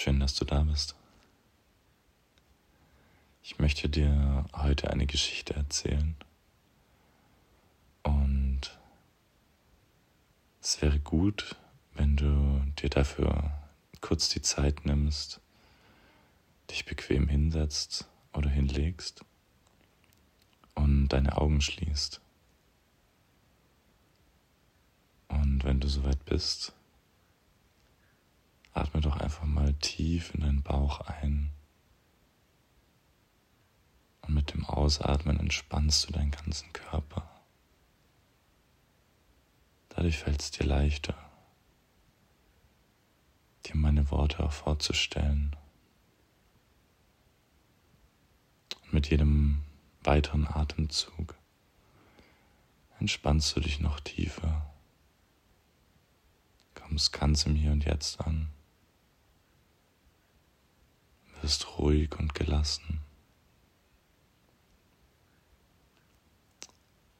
Schön, 0.00 0.20
dass 0.20 0.36
du 0.36 0.44
da 0.44 0.60
bist. 0.60 0.94
Ich 3.42 3.58
möchte 3.58 3.88
dir 3.88 4.44
heute 4.54 4.92
eine 4.92 5.06
Geschichte 5.06 5.54
erzählen. 5.54 6.14
Und 8.04 8.78
es 10.62 10.80
wäre 10.80 11.00
gut, 11.00 11.56
wenn 11.94 12.16
du 12.16 12.62
dir 12.80 12.90
dafür 12.90 13.50
kurz 14.00 14.28
die 14.28 14.40
Zeit 14.40 14.84
nimmst, 14.84 15.40
dich 16.70 16.84
bequem 16.84 17.26
hinsetzt 17.26 18.08
oder 18.32 18.50
hinlegst 18.50 19.24
und 20.76 21.08
deine 21.08 21.36
Augen 21.38 21.60
schließt. 21.60 22.20
Und 25.26 25.64
wenn 25.64 25.80
du 25.80 25.88
soweit 25.88 26.24
bist, 26.24 26.72
atme 28.78 29.00
doch 29.00 29.16
einfach 29.16 29.44
mal 29.44 29.74
tief 29.74 30.32
in 30.34 30.40
deinen 30.40 30.62
Bauch 30.62 31.00
ein. 31.00 31.50
Und 34.22 34.34
mit 34.34 34.52
dem 34.52 34.64
Ausatmen 34.64 35.40
entspannst 35.40 36.08
du 36.08 36.12
deinen 36.12 36.30
ganzen 36.30 36.72
Körper. 36.72 37.28
Dadurch 39.88 40.18
fällt 40.18 40.40
es 40.40 40.50
dir 40.52 40.64
leichter, 40.64 41.16
dir 43.66 43.74
meine 43.76 44.10
Worte 44.10 44.44
auch 44.44 44.52
vorzustellen. 44.52 45.56
Und 48.84 48.92
mit 48.92 49.10
jedem 49.10 49.62
weiteren 50.02 50.46
Atemzug 50.46 51.34
entspannst 53.00 53.56
du 53.56 53.60
dich 53.60 53.80
noch 53.80 53.98
tiefer, 54.00 54.72
kommst 56.74 57.12
ganz 57.12 57.44
im 57.44 57.56
Hier 57.56 57.72
und 57.72 57.84
Jetzt 57.84 58.20
an 58.20 58.48
wirst 61.42 61.78
ruhig 61.78 62.18
und 62.18 62.34
gelassen. 62.34 63.00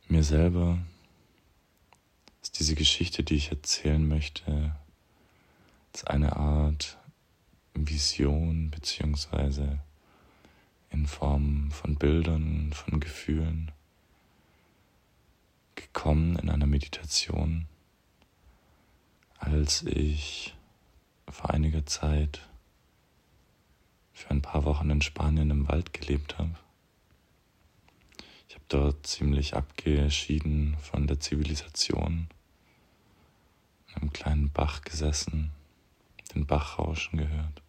Mir 0.08 0.22
selber 0.22 0.78
ist 2.42 2.58
diese 2.58 2.74
Geschichte, 2.74 3.22
die 3.22 3.34
ich 3.34 3.50
erzählen 3.50 4.06
möchte, 4.06 4.74
als 5.92 6.04
eine 6.04 6.36
Art 6.36 6.98
Vision 7.74 8.70
beziehungsweise 8.70 9.78
in 10.90 11.06
Form 11.06 11.70
von 11.70 11.96
Bildern, 11.96 12.72
von 12.72 13.00
Gefühlen 13.00 13.70
gekommen 15.74 16.36
in 16.36 16.48
einer 16.48 16.66
Meditation, 16.66 17.66
als 19.38 19.82
ich 19.82 20.56
vor 21.28 21.50
einiger 21.50 21.84
Zeit 21.86 22.48
für 24.18 24.30
ein 24.30 24.42
paar 24.42 24.64
Wochen 24.64 24.90
in 24.90 25.00
Spanien 25.00 25.50
im 25.50 25.68
Wald 25.68 25.92
gelebt 25.92 26.38
habe. 26.38 26.56
Ich 28.48 28.56
habe 28.56 28.64
dort 28.66 29.06
ziemlich 29.06 29.54
abgeschieden 29.54 30.76
von 30.80 31.06
der 31.06 31.20
Zivilisation, 31.20 32.28
in 33.86 33.94
einem 33.94 34.12
kleinen 34.12 34.50
Bach 34.50 34.82
gesessen, 34.82 35.52
den 36.34 36.46
Bach 36.46 36.80
rauschen 36.80 37.16
gehört 37.18 37.62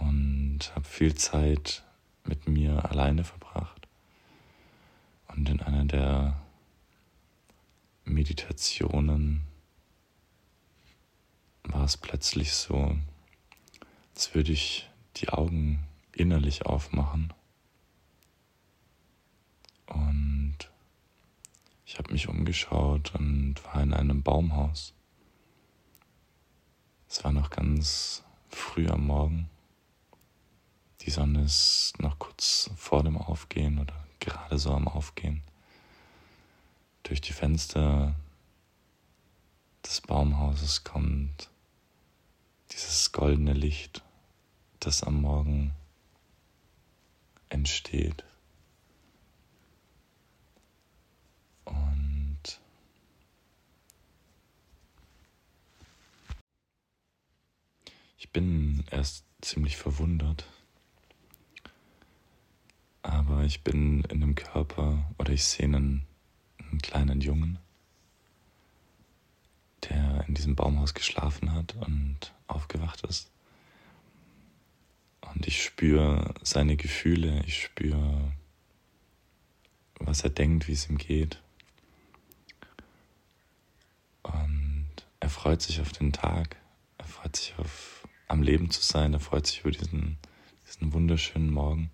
und 0.00 0.60
habe 0.74 0.88
viel 0.88 1.14
Zeit 1.14 1.84
mit 2.24 2.48
mir 2.48 2.90
alleine 2.90 3.24
verbracht. 3.24 3.88
Und 5.28 5.50
in 5.50 5.60
einer 5.60 5.84
der 5.84 6.40
Meditationen 8.04 9.42
war 11.64 11.84
es 11.84 11.98
plötzlich 11.98 12.54
so, 12.54 12.96
als 14.18 14.34
würde 14.34 14.50
ich 14.50 14.90
die 15.14 15.28
Augen 15.28 15.86
innerlich 16.10 16.66
aufmachen. 16.66 17.32
Und 19.86 20.56
ich 21.86 21.98
habe 21.98 22.12
mich 22.12 22.28
umgeschaut 22.28 23.14
und 23.14 23.64
war 23.64 23.80
in 23.80 23.94
einem 23.94 24.24
Baumhaus. 24.24 24.92
Es 27.08 27.22
war 27.22 27.30
noch 27.30 27.50
ganz 27.50 28.24
früh 28.48 28.88
am 28.88 29.06
Morgen. 29.06 29.48
Die 31.02 31.10
Sonne 31.10 31.44
ist 31.44 31.92
noch 32.00 32.18
kurz 32.18 32.70
vor 32.74 33.04
dem 33.04 33.16
Aufgehen 33.16 33.78
oder 33.78 33.94
gerade 34.18 34.58
so 34.58 34.72
am 34.72 34.88
Aufgehen. 34.88 35.44
Durch 37.04 37.20
die 37.20 37.32
Fenster 37.32 38.16
des 39.84 40.00
Baumhauses 40.00 40.82
kommt 40.82 41.50
dieses 42.72 43.12
goldene 43.12 43.52
Licht 43.52 44.02
das 44.80 45.02
am 45.02 45.20
Morgen 45.20 45.72
entsteht. 47.48 48.24
Und 51.64 52.60
ich 58.16 58.30
bin 58.30 58.84
erst 58.90 59.24
ziemlich 59.40 59.76
verwundert, 59.76 60.46
aber 63.02 63.44
ich 63.44 63.62
bin 63.62 64.04
in 64.04 64.22
einem 64.22 64.34
Körper 64.34 65.10
oder 65.18 65.32
ich 65.32 65.44
sehe 65.44 65.66
einen, 65.66 66.06
einen 66.58 66.80
kleinen 66.80 67.20
Jungen, 67.20 67.58
der 69.88 70.24
in 70.28 70.34
diesem 70.34 70.56
Baumhaus 70.56 70.94
geschlafen 70.94 71.52
hat 71.52 71.74
und 71.76 72.34
aufgewacht 72.46 73.04
ist. 73.04 73.30
Und 75.20 75.46
ich 75.46 75.62
spüre 75.62 76.34
seine 76.42 76.76
Gefühle, 76.76 77.42
ich 77.46 77.62
spüre, 77.62 78.32
was 79.98 80.22
er 80.22 80.30
denkt, 80.30 80.68
wie 80.68 80.72
es 80.72 80.88
ihm 80.88 80.98
geht. 80.98 81.40
Und 84.22 84.88
er 85.20 85.30
freut 85.30 85.62
sich 85.62 85.80
auf 85.80 85.92
den 85.92 86.12
Tag, 86.12 86.56
er 86.98 87.06
freut 87.06 87.36
sich 87.36 87.54
auf 87.58 88.06
am 88.28 88.42
Leben 88.42 88.70
zu 88.70 88.82
sein, 88.82 89.14
er 89.14 89.20
freut 89.20 89.46
sich 89.46 89.60
über 89.60 89.70
diesen, 89.70 90.18
diesen 90.66 90.92
wunderschönen 90.92 91.50
Morgen. 91.50 91.90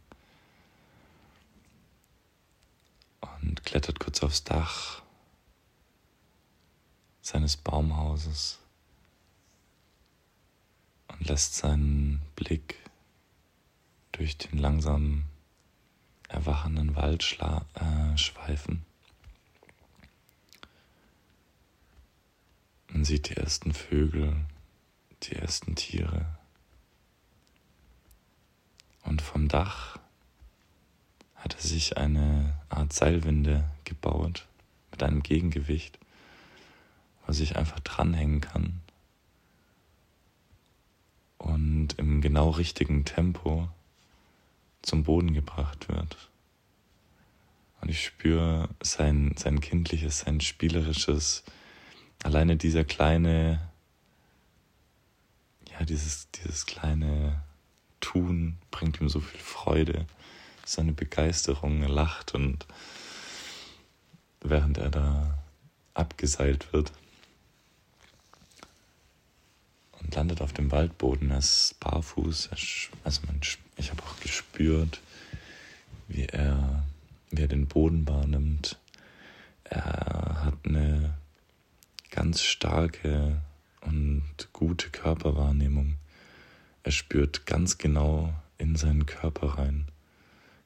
Und 3.21 3.65
klettert 3.65 4.01
kurz 4.01 4.23
aufs 4.23 4.45
Dach 4.45 5.03
seines 7.23 7.57
Baumhauses 7.57 8.59
und 11.09 11.27
lässt 11.27 11.55
seinen 11.55 12.21
Blick 12.37 12.84
durch 14.17 14.39
den 14.39 14.59
langsam 14.59 15.25
erwachenden 16.29 16.95
Wald 16.97 17.39
äh, 17.41 18.17
schweifen. 18.17 18.85
Man 22.89 23.05
sieht 23.05 23.29
die 23.29 23.37
ersten 23.37 23.75
Vögel, 23.75 24.37
die 25.25 25.35
ersten 25.35 25.75
Tiere. 25.75 26.27
Und 29.03 29.21
vom 29.21 29.49
Dach 29.49 29.99
hat 31.35 31.55
er 31.55 31.61
sich 31.61 31.97
eine 31.99 32.55
Art 32.69 32.93
Seilwinde 32.93 33.69
gebaut 33.85 34.47
mit 34.93 35.03
einem 35.03 35.23
Gegengewicht, 35.23 35.99
wo 37.21 37.29
er 37.29 37.35
sich 37.35 37.57
einfach 37.57 37.81
dranhängen 37.81 38.41
kann 38.41 38.81
und 41.39 41.95
im 41.99 42.21
genau 42.21 42.51
richtigen 42.51 43.05
Tempo 43.05 43.69
zum 44.85 45.03
Boden 45.03 45.35
gebracht 45.35 45.89
wird. 45.89 46.17
Und 47.81 47.89
ich 47.89 48.05
spüre 48.05 48.69
sein, 48.83 49.35
sein 49.37 49.61
kindliches, 49.61 50.21
sein 50.21 50.41
spielerisches, 50.41 51.45
alleine 52.23 52.57
dieser 52.57 52.85
kleine, 52.85 53.61
ja, 55.71 55.85
dieses, 55.85 56.31
dieses 56.31 56.67
kleine 56.67 57.43
Tun 58.01 58.59
bringt 58.71 59.01
ihm 59.01 59.09
so 59.09 59.21
viel 59.21 59.41
Freude, 59.41 60.07
so 60.65 60.81
eine 60.81 60.93
Begeisterung, 60.93 61.83
er 61.83 61.89
lacht 61.89 62.35
und 62.35 62.67
während 64.41 64.79
er 64.79 64.91
da 64.91 65.39
abgeseilt 65.95 66.73
wird 66.73 66.93
und 70.01 70.15
landet 70.15 70.41
auf 70.41 70.53
dem 70.53 70.71
Waldboden, 70.71 71.31
er 71.31 71.39
ist 71.39 71.77
barfuß, 71.81 72.51
also 73.05 73.21
man 73.27 73.43
ich 73.77 73.91
habe 73.91 74.03
auch 74.03 74.21
gespürt, 74.21 75.01
wie 76.09 76.27
er, 76.27 76.85
wie 77.31 77.43
er 77.43 77.49
den 77.49 77.67
Boden 77.67 78.07
wahrnimmt. 78.07 78.79
Er 79.65 80.45
hat 80.45 80.55
eine 80.65 81.15
ganz 82.11 82.43
starke 82.43 83.41
und 83.81 84.23
gute 84.53 84.91
Körperwahrnehmung. 84.91 85.97
Er 86.83 86.93
spürt 86.93 87.47
ganz 87.47 87.79
genau 87.79 88.33
in 88.59 88.77
seinen 88.77 89.07
Körper 89.07 89.59
rein, 89.59 89.87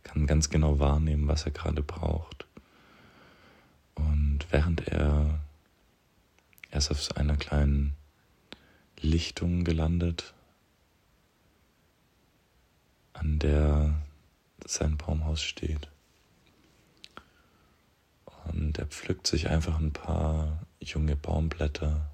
kann 0.03 0.27
ganz 0.27 0.51
genau 0.51 0.79
wahrnehmen, 0.79 1.29
was 1.29 1.45
er 1.45 1.53
gerade 1.53 1.83
braucht. 1.83 2.47
Und 3.95 4.41
während 4.51 4.87
er, 4.89 5.41
er 6.71 6.79
ist 6.79 6.91
auf 6.91 7.17
einer 7.17 7.37
kleinen 7.37 7.95
Lichtung 9.01 9.65
gelandet, 9.65 10.35
an 13.19 13.39
der 13.39 13.95
sein 14.65 14.97
Baumhaus 14.97 15.43
steht. 15.43 15.89
Und 18.45 18.79
er 18.79 18.87
pflückt 18.87 19.27
sich 19.27 19.49
einfach 19.49 19.79
ein 19.79 19.93
paar 19.93 20.59
junge 20.81 21.17
Baumblätter, 21.17 22.11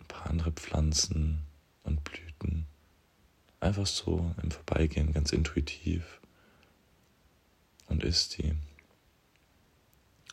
ein 0.00 0.06
paar 0.06 0.26
andere 0.26 0.52
Pflanzen 0.52 1.42
und 1.84 2.04
Blüten. 2.04 2.66
Einfach 3.60 3.86
so 3.86 4.34
im 4.42 4.50
Vorbeigehen, 4.50 5.12
ganz 5.12 5.32
intuitiv. 5.32 6.20
Und 7.88 8.04
isst 8.04 8.38
die. 8.38 8.54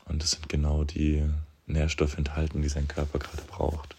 Und 0.05 0.23
es 0.23 0.31
sind 0.31 0.47
genau 0.47 0.83
die 0.83 1.27
Nährstoffe 1.65 2.17
enthalten, 2.17 2.61
die 2.61 2.69
sein 2.69 2.87
Körper 2.87 3.19
gerade 3.19 3.43
braucht. 3.43 3.95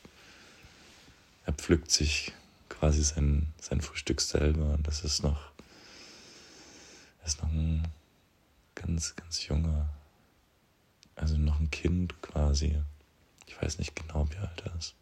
Er 1.44 1.52
pflückt 1.52 1.90
sich 1.90 2.32
quasi 2.78 3.02
sein, 3.02 3.52
sein 3.60 3.80
Frühstück 3.80 4.20
selber 4.20 4.72
und 4.72 4.86
das 4.86 5.04
ist 5.04 5.22
noch, 5.22 5.50
ist 7.24 7.42
noch 7.42 7.50
ein 7.50 7.88
ganz, 8.74 9.16
ganz 9.16 9.46
junger, 9.46 9.88
also 11.16 11.36
noch 11.36 11.58
ein 11.58 11.70
Kind 11.70 12.20
quasi. 12.22 12.80
Ich 13.46 13.60
weiß 13.60 13.78
nicht 13.78 13.96
genau, 13.96 14.28
wie 14.30 14.36
alt 14.36 14.62
er 14.64 14.74
ist. 14.76 14.94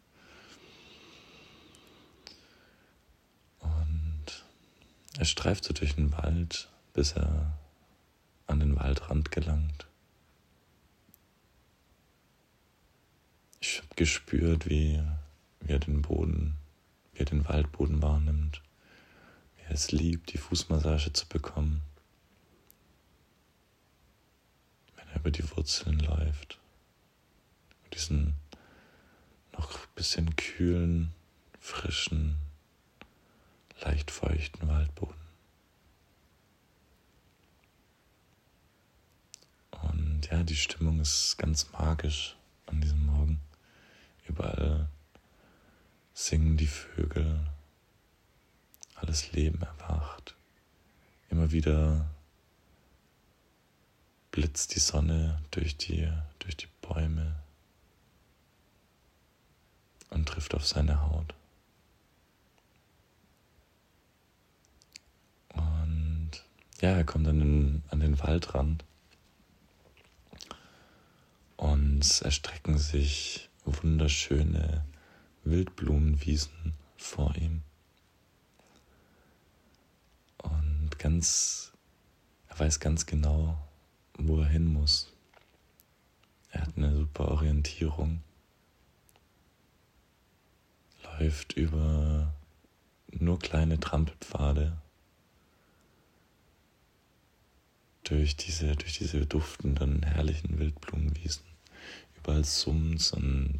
Und 3.59 4.45
er 5.17 5.25
streift 5.25 5.63
so 5.63 5.73
durch 5.73 5.95
den 5.95 6.11
Wald, 6.13 6.69
bis 6.93 7.11
er 7.11 7.53
an 8.47 8.59
den 8.59 8.75
Waldrand 8.75 9.31
gelangt. 9.31 9.85
Ich 13.59 13.77
habe 13.79 13.95
gespürt, 13.95 14.67
wie, 14.69 15.03
wie 15.59 15.71
er 15.71 15.79
den 15.79 16.01
Boden, 16.01 16.57
wie 17.17 17.23
er 17.23 17.25
den 17.25 17.47
Waldboden 17.47 18.01
wahrnimmt, 18.01 18.61
wie 19.55 19.63
er 19.63 19.71
es 19.71 19.91
liebt, 19.91 20.33
die 20.33 20.37
Fußmassage 20.37 21.13
zu 21.13 21.27
bekommen, 21.27 21.81
wenn 24.95 25.07
er 25.09 25.15
über 25.15 25.31
die 25.31 25.49
Wurzeln 25.49 25.99
läuft, 25.99 26.59
über 27.79 27.89
diesen 27.95 28.35
noch 29.53 29.73
ein 29.73 29.87
bisschen 29.95 30.35
kühlen, 30.35 31.11
frischen, 31.59 32.37
leicht 33.81 34.11
feuchten 34.11 34.67
Waldboden. 34.67 35.15
Und 39.71 40.27
ja, 40.29 40.43
die 40.43 40.55
Stimmung 40.55 40.99
ist 40.99 41.37
ganz 41.37 41.71
magisch 41.71 42.37
an 42.67 42.79
diesem 42.79 43.03
Morgen. 43.07 43.39
Überall 44.27 44.89
singen 46.17 46.57
die 46.57 46.65
Vögel, 46.65 47.39
alles 48.95 49.31
Leben 49.33 49.61
erwacht. 49.61 50.35
Immer 51.29 51.51
wieder 51.51 52.09
blitzt 54.31 54.73
die 54.73 54.79
Sonne 54.79 55.39
durch 55.51 55.77
die, 55.77 56.11
durch 56.39 56.57
die 56.57 56.69
Bäume 56.81 57.35
und 60.09 60.27
trifft 60.27 60.55
auf 60.55 60.65
seine 60.65 61.03
Haut. 61.03 61.35
Und 65.53 66.31
ja, 66.81 66.93
er 66.93 67.03
kommt 67.03 67.27
an 67.27 67.37
den, 67.37 67.83
an 67.89 67.99
den 67.99 68.19
Waldrand 68.19 68.83
und 71.57 72.21
erstrecken 72.23 72.79
sich 72.79 73.49
wunderschöne 73.65 74.83
Wildblumenwiesen 75.49 76.73
vor 76.97 77.35
ihm. 77.35 77.61
Und 80.37 80.99
ganz, 80.99 81.71
er 82.47 82.59
weiß 82.59 82.79
ganz 82.79 83.05
genau, 83.05 83.57
wo 84.17 84.39
er 84.41 84.47
hin 84.47 84.65
muss. 84.71 85.13
Er 86.51 86.61
hat 86.61 86.77
eine 86.77 86.95
super 86.95 87.29
Orientierung, 87.29 88.21
läuft 91.03 91.53
über 91.53 92.33
nur 93.11 93.39
kleine 93.39 93.79
Trampelpfade 93.79 94.77
durch 98.03 98.35
diese, 98.35 98.75
durch 98.75 98.97
diese 98.97 99.25
duftenden, 99.25 100.03
herrlichen 100.03 100.57
Wildblumenwiesen. 100.59 101.43
Überall 102.17 102.43
summt's 102.45 103.11
und 103.11 103.59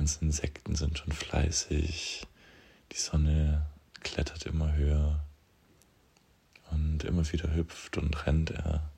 ganzen 0.00 0.28
Insekten 0.28 0.76
sind 0.76 0.96
schon 0.96 1.12
fleißig. 1.12 2.26
Die 2.90 2.96
Sonne 2.96 3.66
klettert 4.00 4.46
immer 4.46 4.72
höher 4.72 5.22
und 6.70 7.04
immer 7.04 7.30
wieder 7.30 7.54
hüpft 7.54 7.98
und 7.98 8.26
rennt 8.26 8.50
er. 8.50 8.90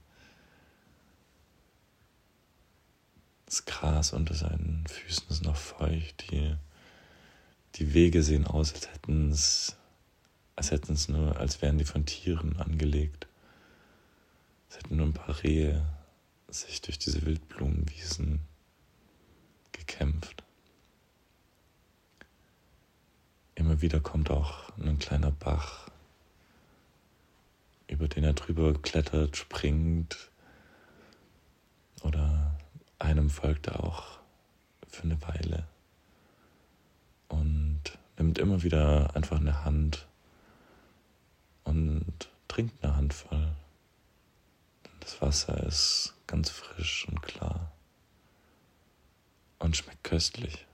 Das 3.47 3.65
Gras 3.65 4.13
unter 4.13 4.35
seinen 4.35 4.87
Füßen 4.87 5.25
ist 5.29 5.43
noch 5.43 5.57
feucht. 5.57 6.31
Die, 6.31 6.55
die 7.75 7.95
Wege 7.95 8.23
sehen 8.23 8.47
aus, 8.47 8.73
als 8.73 8.89
hätten 8.93 9.33
es, 9.33 9.77
als 10.55 10.71
hätten 10.71 10.93
es 10.93 11.09
nur, 11.09 11.37
als 11.37 11.61
wären 11.63 11.79
die 11.79 11.85
von 11.85 12.07
Tieren 12.07 12.57
angelegt. 12.59 13.27
Es 14.71 14.77
hätten 14.77 14.99
nur 14.99 15.07
ein 15.07 15.15
paar 15.15 15.43
Rehe 15.43 15.85
sich 16.47 16.81
durch 16.81 17.01
diese 17.01 17.27
Wildblumenwiesen 17.27 18.39
gekämpft. 19.73 20.45
Immer 23.63 23.81
wieder 23.81 24.01
kommt 24.01 24.29
auch 24.29 24.77
ein 24.77 24.99
kleiner 24.99 25.31
Bach, 25.31 25.89
über 27.87 28.09
den 28.09 28.25
er 28.25 28.33
drüber 28.33 28.75
klettert, 28.75 29.37
springt 29.37 30.31
oder 32.03 32.59
einem 32.99 33.31
folgt 33.31 33.69
er 33.69 33.85
auch 33.85 34.19
für 34.89 35.05
eine 35.05 35.23
Weile 35.23 35.65
und 37.29 37.83
nimmt 38.19 38.39
immer 38.39 38.65
wieder 38.65 39.15
einfach 39.15 39.39
eine 39.39 39.65
Hand 39.65 40.09
und 41.63 42.31
trinkt 42.49 42.83
eine 42.83 42.97
Handvoll. 42.97 43.53
Das 44.99 45.23
Wasser 45.23 45.63
ist 45.63 46.15
ganz 46.27 46.51
frisch 46.51 47.07
und 47.07 47.23
klar 47.23 47.71
und 49.61 49.77
schmeckt 49.77 50.03
köstlich. 50.03 50.67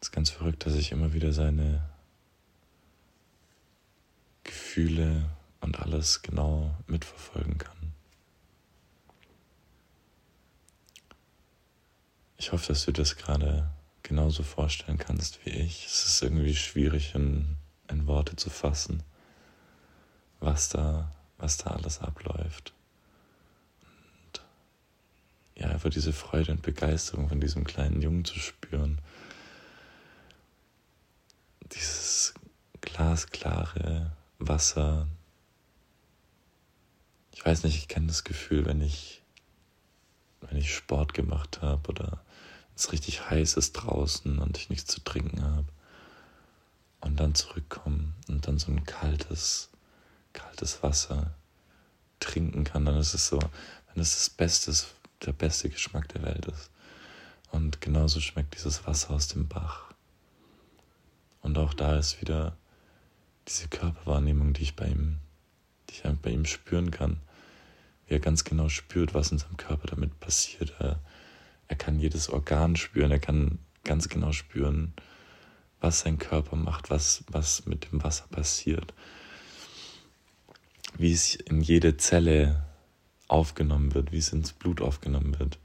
Es 0.00 0.08
ist 0.08 0.12
ganz 0.12 0.30
verrückt, 0.30 0.64
dass 0.66 0.74
ich 0.74 0.92
immer 0.92 1.12
wieder 1.12 1.32
seine 1.32 1.88
Gefühle 4.44 5.28
und 5.60 5.80
alles 5.80 6.22
genau 6.22 6.74
mitverfolgen 6.86 7.58
kann. 7.58 7.92
Ich 12.36 12.52
hoffe, 12.52 12.68
dass 12.68 12.84
du 12.84 12.92
das 12.92 13.16
gerade 13.16 13.68
genauso 14.02 14.42
vorstellen 14.42 14.98
kannst 14.98 15.44
wie 15.44 15.50
ich. 15.50 15.86
Es 15.86 16.06
ist 16.06 16.22
irgendwie 16.22 16.54
schwierig 16.54 17.14
in, 17.14 17.56
in 17.88 18.06
Worte 18.06 18.36
zu 18.36 18.48
fassen 18.48 19.02
was 20.40 20.68
da, 20.68 21.12
was 21.38 21.56
da 21.56 21.70
alles 21.70 22.00
abläuft. 22.00 22.72
Und 23.82 24.42
ja, 25.56 25.68
einfach 25.68 25.90
diese 25.90 26.12
Freude 26.12 26.52
und 26.52 26.62
Begeisterung 26.62 27.28
von 27.28 27.40
diesem 27.40 27.64
kleinen 27.64 28.02
Jungen 28.02 28.24
zu 28.24 28.38
spüren. 28.38 29.00
Dieses 31.72 32.34
glasklare 33.26 34.12
Wasser. 34.38 35.06
Ich 37.32 37.44
weiß 37.44 37.64
nicht, 37.64 37.76
ich 37.76 37.88
kenne 37.88 38.06
das 38.06 38.24
Gefühl, 38.24 38.64
wenn 38.66 38.80
ich, 38.80 39.22
wenn 40.40 40.56
ich 40.56 40.74
Sport 40.74 41.14
gemacht 41.14 41.60
habe 41.62 41.88
oder 41.88 42.20
es 42.76 42.92
richtig 42.92 43.28
heiß 43.28 43.54
ist 43.54 43.72
draußen 43.72 44.38
und 44.38 44.56
ich 44.56 44.70
nichts 44.70 44.92
zu 44.92 45.02
trinken 45.02 45.42
habe 45.42 45.66
und 47.00 47.18
dann 47.18 47.34
zurückkommen 47.34 48.14
und 48.28 48.46
dann 48.46 48.58
so 48.58 48.70
ein 48.70 48.84
kaltes, 48.84 49.70
kaltes 50.32 50.82
Wasser 50.82 51.34
trinken 52.20 52.64
kann, 52.64 52.84
dann 52.84 52.96
ist 52.96 53.14
es 53.14 53.26
so, 53.28 53.40
wenn 53.92 54.02
es 54.02 54.14
das 54.16 54.30
Beste, 54.30 54.72
der 55.26 55.32
beste 55.32 55.70
Geschmack 55.70 56.08
der 56.08 56.22
Welt 56.22 56.46
ist. 56.46 56.70
Und 57.50 57.80
genauso 57.80 58.20
schmeckt 58.20 58.54
dieses 58.54 58.86
Wasser 58.86 59.10
aus 59.10 59.28
dem 59.28 59.48
Bach. 59.48 59.92
Und 61.40 61.56
auch 61.58 61.74
da 61.74 61.96
ist 61.96 62.20
wieder 62.20 62.56
diese 63.48 63.68
Körperwahrnehmung, 63.68 64.52
die 64.52 64.62
ich 64.62 64.76
bei 64.76 64.86
ihm, 64.86 65.18
die 65.88 65.94
ich 65.94 66.02
bei 66.20 66.30
ihm 66.30 66.44
spüren 66.44 66.90
kann. 66.90 67.18
Wie 68.06 68.14
er 68.14 68.20
ganz 68.20 68.44
genau 68.44 68.68
spürt, 68.68 69.14
was 69.14 69.32
in 69.32 69.38
seinem 69.38 69.56
Körper 69.56 69.88
damit 69.88 70.18
passiert. 70.20 70.74
Er, 70.78 71.00
er 71.68 71.76
kann 71.76 71.98
jedes 71.98 72.28
Organ 72.30 72.76
spüren, 72.76 73.10
er 73.10 73.18
kann 73.18 73.58
ganz 73.84 74.08
genau 74.08 74.32
spüren, 74.32 74.92
was 75.80 76.00
sein 76.00 76.18
Körper 76.18 76.56
macht, 76.56 76.90
was, 76.90 77.24
was 77.28 77.66
mit 77.66 77.90
dem 77.90 78.02
Wasser 78.02 78.26
passiert 78.28 78.92
wie 80.96 81.12
es 81.12 81.34
in 81.34 81.60
jede 81.60 81.96
Zelle 81.96 82.64
aufgenommen 83.26 83.94
wird, 83.94 84.12
wie 84.12 84.18
es 84.18 84.32
ins 84.32 84.52
Blut 84.52 84.80
aufgenommen 84.80 85.38
wird. 85.38 85.58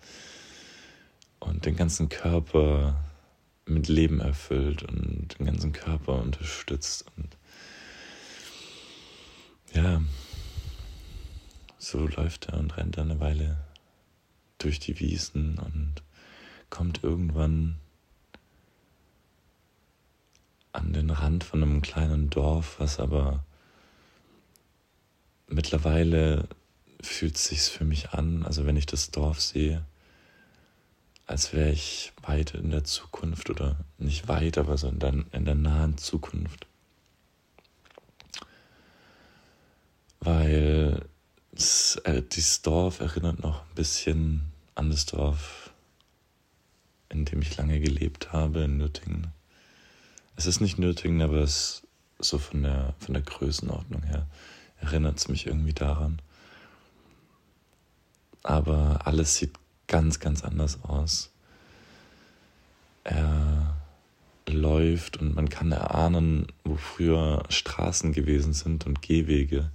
und 1.40 1.66
den 1.66 1.75
ganzen 1.75 2.08
Körper 2.08 3.04
mit 3.66 3.90
Leben 3.90 4.22
erfüllt 4.22 4.84
und 4.84 5.36
den 5.38 5.46
ganzen 5.46 5.74
Körper 5.74 6.22
unterstützt. 6.22 7.06
Und 7.18 7.36
ja, 9.74 10.01
so 11.77 12.08
läuft 12.08 12.50
er 12.50 12.60
und 12.60 12.77
rennt 12.77 12.98
eine 12.98 13.20
Weile 13.20 13.58
durch 14.58 14.80
die 14.80 15.00
Wiesen 15.00 15.58
und 15.58 16.03
kommt 16.70 17.03
irgendwann 17.03 17.80
an 20.72 20.94
den 20.94 21.10
Rand 21.10 21.44
von 21.44 21.62
einem 21.62 21.82
kleinen 21.82 22.30
Dorf, 22.30 22.80
was 22.80 23.00
aber 23.00 23.44
mittlerweile 25.48 26.48
fühlt 27.01 27.38
sich's 27.38 27.70
für 27.70 27.86
mich 27.86 28.12
an, 28.12 28.44
also 28.46 28.65
wenn 28.65 28.77
ich 28.77 28.86
das 28.86 29.12
Dorf 29.12 29.42
sehe, 29.42 29.86
als 31.25 31.53
wäre 31.53 31.72
ich 31.72 32.13
weit 32.22 32.53
in 32.56 32.72
der 32.72 32.84
Zukunft 32.84 33.50
oder 33.50 33.77
nicht 33.98 34.27
weit, 34.27 34.58
aber 34.58 34.77
so 34.77 34.88
in 34.88 35.00
der, 35.00 35.13
in 35.32 35.46
der 35.46 35.56
nahen 35.56 35.98
Zukunft. 35.98 36.68
Weil 40.24 41.06
es, 41.53 41.98
äh, 42.06 42.22
dieses 42.22 42.62
Dorf 42.62 43.01
erinnert 43.01 43.44
noch 43.44 43.62
ein 43.62 43.75
bisschen 43.75 44.53
an 44.74 44.89
das 44.89 45.06
Dorf, 45.06 45.72
in 47.10 47.25
dem 47.25 47.42
ich 47.42 47.58
lange 47.58 47.82
gelebt 47.82 48.32
habe, 48.32 48.62
in 48.62 48.77
Nürtingen. 48.77 49.27
Es 50.38 50.46
ist 50.46 50.62
nicht 50.62 50.80
Nürtingen, 50.80 51.22
aber 51.22 51.39
es 51.39 51.84
so 52.20 52.38
von 52.38 52.63
der, 52.63 52.94
von 53.00 53.13
der 53.13 53.24
Größenordnung 53.24 54.03
her 54.03 54.25
erinnert 54.80 55.18
es 55.18 55.27
mich 55.27 55.46
irgendwie 55.46 55.74
daran. 55.74 56.22
Aber 58.44 59.01
alles 59.06 59.36
sieht 59.36 59.51
ganz, 59.88 60.22
ganz 60.22 60.42
anders 60.44 60.82
aus. 60.84 61.32
Er 63.03 63.75
läuft 64.48 65.18
und 65.18 65.36
man 65.36 65.50
kann 65.50 65.74
erahnen, 65.74 66.48
wo 66.63 66.77
früher 66.77 67.44
Straßen 67.50 68.13
gewesen 68.13 68.53
sind 68.53 68.86
und 68.86 69.01
Gehwege, 69.01 69.70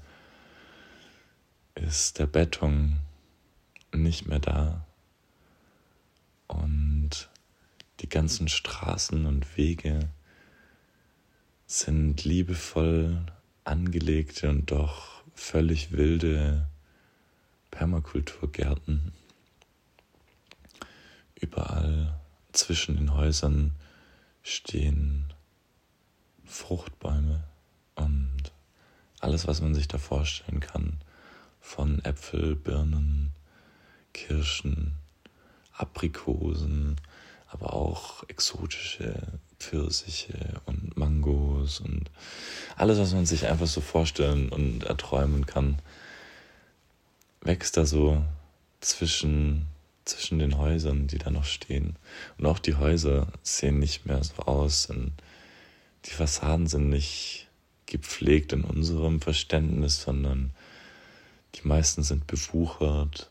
ist 1.79 2.19
der 2.19 2.27
Beton 2.27 2.99
nicht 3.95 4.27
mehr 4.27 4.41
da. 4.41 4.87
Und 6.47 7.29
die 8.01 8.09
ganzen 8.09 8.49
Straßen 8.49 9.27
und 9.27 9.57
Wege 9.57 10.09
sind 11.67 12.25
liebevoll 12.25 13.27
angelegte 13.65 14.49
und 14.49 14.71
doch 14.71 15.23
völlig 15.35 15.93
wilde 15.93 16.67
Permakulturgärten. 17.71 19.13
Überall 21.35 22.19
zwischen 22.53 22.97
den 22.97 23.15
Häusern 23.15 23.73
stehen 24.43 25.33
Fruchtbäume 26.45 27.45
und 27.95 28.53
alles, 29.21 29.47
was 29.47 29.61
man 29.61 29.75
sich 29.75 29.87
da 29.87 29.99
vorstellen 29.99 30.61
kann, 30.61 31.01
von 31.69 32.03
Äpfel, 32.03 32.57
Birnen, 32.57 33.33
Kirschen, 34.15 34.95
Aprikosen, 35.75 36.97
aber 37.47 37.75
auch 37.75 38.25
exotische 38.29 39.15
Pfirsiche 39.61 40.63
und 40.65 40.97
Mangos 40.97 41.81
und 41.81 42.11
alles, 42.77 42.99
was 42.99 43.13
man 43.13 43.27
sich 43.27 43.47
einfach 43.47 43.67
so 43.67 43.83
vorstellen 43.83 44.49
und 44.49 44.85
erträumen 44.85 45.45
kann, 45.45 45.79
wächst 47.43 47.77
da 47.77 47.85
so 47.85 48.25
zwischen, 48.81 49.67
zwischen 50.07 50.39
den 50.39 50.57
Häusern, 50.57 51.07
die 51.07 51.19
da 51.19 51.31
noch 51.31 51.45
stehen. 51.45 51.97
Und 52.39 52.47
auch 52.47 52.59
die 52.59 52.77
Häuser 52.77 53.29
sehen 53.43 53.79
nicht 53.79 54.07
mehr 54.07 54.25
so 54.25 54.43
aus. 54.45 54.89
die 56.07 56.11
Fassaden 56.11 56.67
sind 56.67 56.89
nicht 56.89 57.47
gepflegt 57.85 58.55
in 58.55 58.65
unserem 58.65 59.21
Verständnis, 59.21 60.03
sondern 60.03 60.53
die 61.55 61.67
meisten 61.67 62.03
sind 62.03 62.27
bewuchert, 62.27 63.31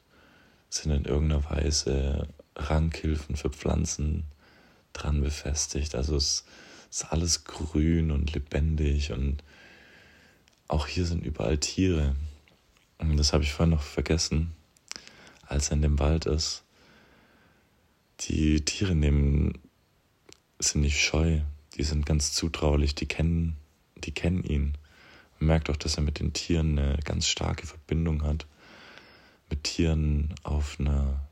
sind 0.70 0.92
in 0.92 1.06
irgendeiner 1.06 1.50
Weise 1.50 2.28
Rankhilfen 2.56 3.36
für 3.36 3.50
Pflanzen 3.50 4.24
dran 4.94 5.22
befestigt. 5.22 5.96
Also 5.96 6.16
es 6.16 6.44
ist 6.90 7.06
alles 7.12 7.44
grün 7.44 8.12
und 8.12 8.34
lebendig 8.34 9.12
und 9.12 9.44
auch 10.68 10.88
hier 10.88 11.06
sind 11.06 11.26
überall 11.26 11.58
Tiere. 11.58 12.16
Und 12.98 13.18
das 13.18 13.34
habe 13.34 13.44
ich 13.44 13.54
vorhin 13.54 13.76
noch 13.76 13.84
vergessen, 13.84 14.54
als 15.46 15.70
er 15.70 15.74
in 15.74 15.82
dem 15.82 16.00
Wald 16.00 16.26
ist. 16.26 16.64
Die 18.22 18.66
Tiere 18.66 18.96
nehmen, 18.96 19.60
sind 20.60 20.82
nicht 20.82 21.00
scheu, 21.00 21.42
die 21.76 21.84
sind 21.84 22.06
ganz 22.06 22.34
zutraulich, 22.34 22.96
die 22.96 23.06
kennen, 23.06 23.58
die 23.96 24.12
kennen 24.12 24.44
ihn. 24.44 24.78
Man 25.40 25.48
merkt 25.48 25.70
auch, 25.70 25.78
dass 25.78 25.96
er 25.96 26.04
mit 26.04 26.20
den 26.20 26.34
Tieren 26.34 26.80
eine 26.80 26.98
ganz 27.04 27.28
starke 27.28 27.68
Verbindung 27.68 28.24
hat. 28.24 28.46
Mit 29.50 29.64
Tieren 29.64 30.34
auf 30.44 30.80
einer, 30.80 31.28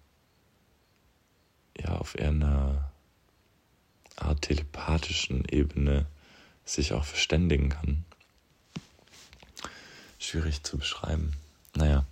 ja, 1.77 1.97
auf 1.97 2.15
eher 2.15 2.29
einer 2.29 2.91
Art 4.15 4.43
telepathischen 4.43 5.43
Ebene 5.45 6.05
sich 6.63 6.93
auch 6.93 7.03
verständigen 7.03 7.69
kann. 7.69 8.05
Schwierig 10.19 10.63
zu 10.63 10.77
beschreiben. 10.77 11.33
Naja. 11.75 12.05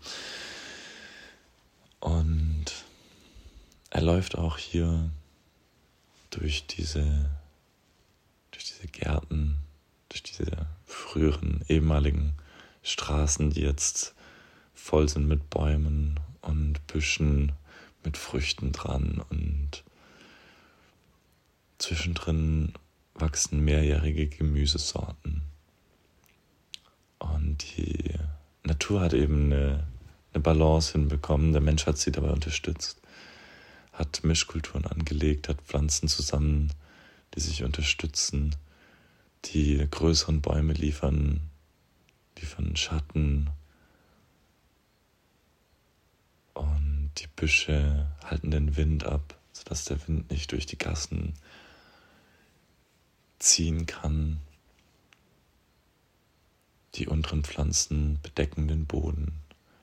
Und 1.99 2.65
er 3.89 4.01
läuft 4.01 4.37
auch 4.37 4.57
hier 4.57 5.09
durch 6.31 6.67
diese, 6.67 7.29
durch 8.51 8.65
diese 8.65 8.87
Gärten, 8.87 9.57
durch 10.09 10.23
diese 10.23 10.67
früheren, 10.93 11.63
ehemaligen 11.67 12.33
Straßen, 12.81 13.49
die 13.51 13.61
jetzt 13.61 14.13
voll 14.73 15.07
sind 15.09 15.27
mit 15.27 15.49
Bäumen 15.49 16.19
und 16.41 16.85
Büschen 16.87 17.53
mit 18.03 18.17
Früchten 18.17 18.71
dran 18.71 19.23
und 19.29 19.83
zwischendrin 21.77 22.73
wachsen 23.13 23.63
mehrjährige 23.63 24.27
Gemüsesorten. 24.27 25.43
Und 27.19 27.77
die 27.77 28.15
Natur 28.63 29.01
hat 29.01 29.13
eben 29.13 29.51
eine, 29.53 29.87
eine 30.33 30.41
Balance 30.41 30.93
hinbekommen. 30.93 31.53
Der 31.53 31.61
Mensch 31.61 31.85
hat 31.85 31.97
sie 31.97 32.11
dabei 32.11 32.31
unterstützt, 32.31 33.01
hat 33.93 34.23
Mischkulturen 34.23 34.85
angelegt, 34.85 35.47
hat 35.47 35.61
Pflanzen 35.61 36.07
zusammen, 36.07 36.73
die 37.35 37.39
sich 37.39 37.63
unterstützen, 37.63 38.55
die 39.45 39.87
größeren 39.89 40.41
Bäume 40.41 40.73
liefern, 40.73 41.41
liefern 42.39 42.75
Schatten 42.75 43.49
und 46.53 47.11
die 47.17 47.27
Büsche 47.35 48.07
halten 48.23 48.51
den 48.51 48.75
Wind 48.77 49.05
ab, 49.05 49.37
sodass 49.51 49.85
der 49.85 50.07
Wind 50.07 50.31
nicht 50.31 50.51
durch 50.51 50.65
die 50.65 50.77
Gassen 50.77 51.33
ziehen 53.39 53.85
kann. 53.85 54.39
Die 56.95 57.07
unteren 57.07 57.43
Pflanzen 57.43 58.19
bedecken 58.21 58.67
den 58.67 58.85
Boden, 58.85 59.33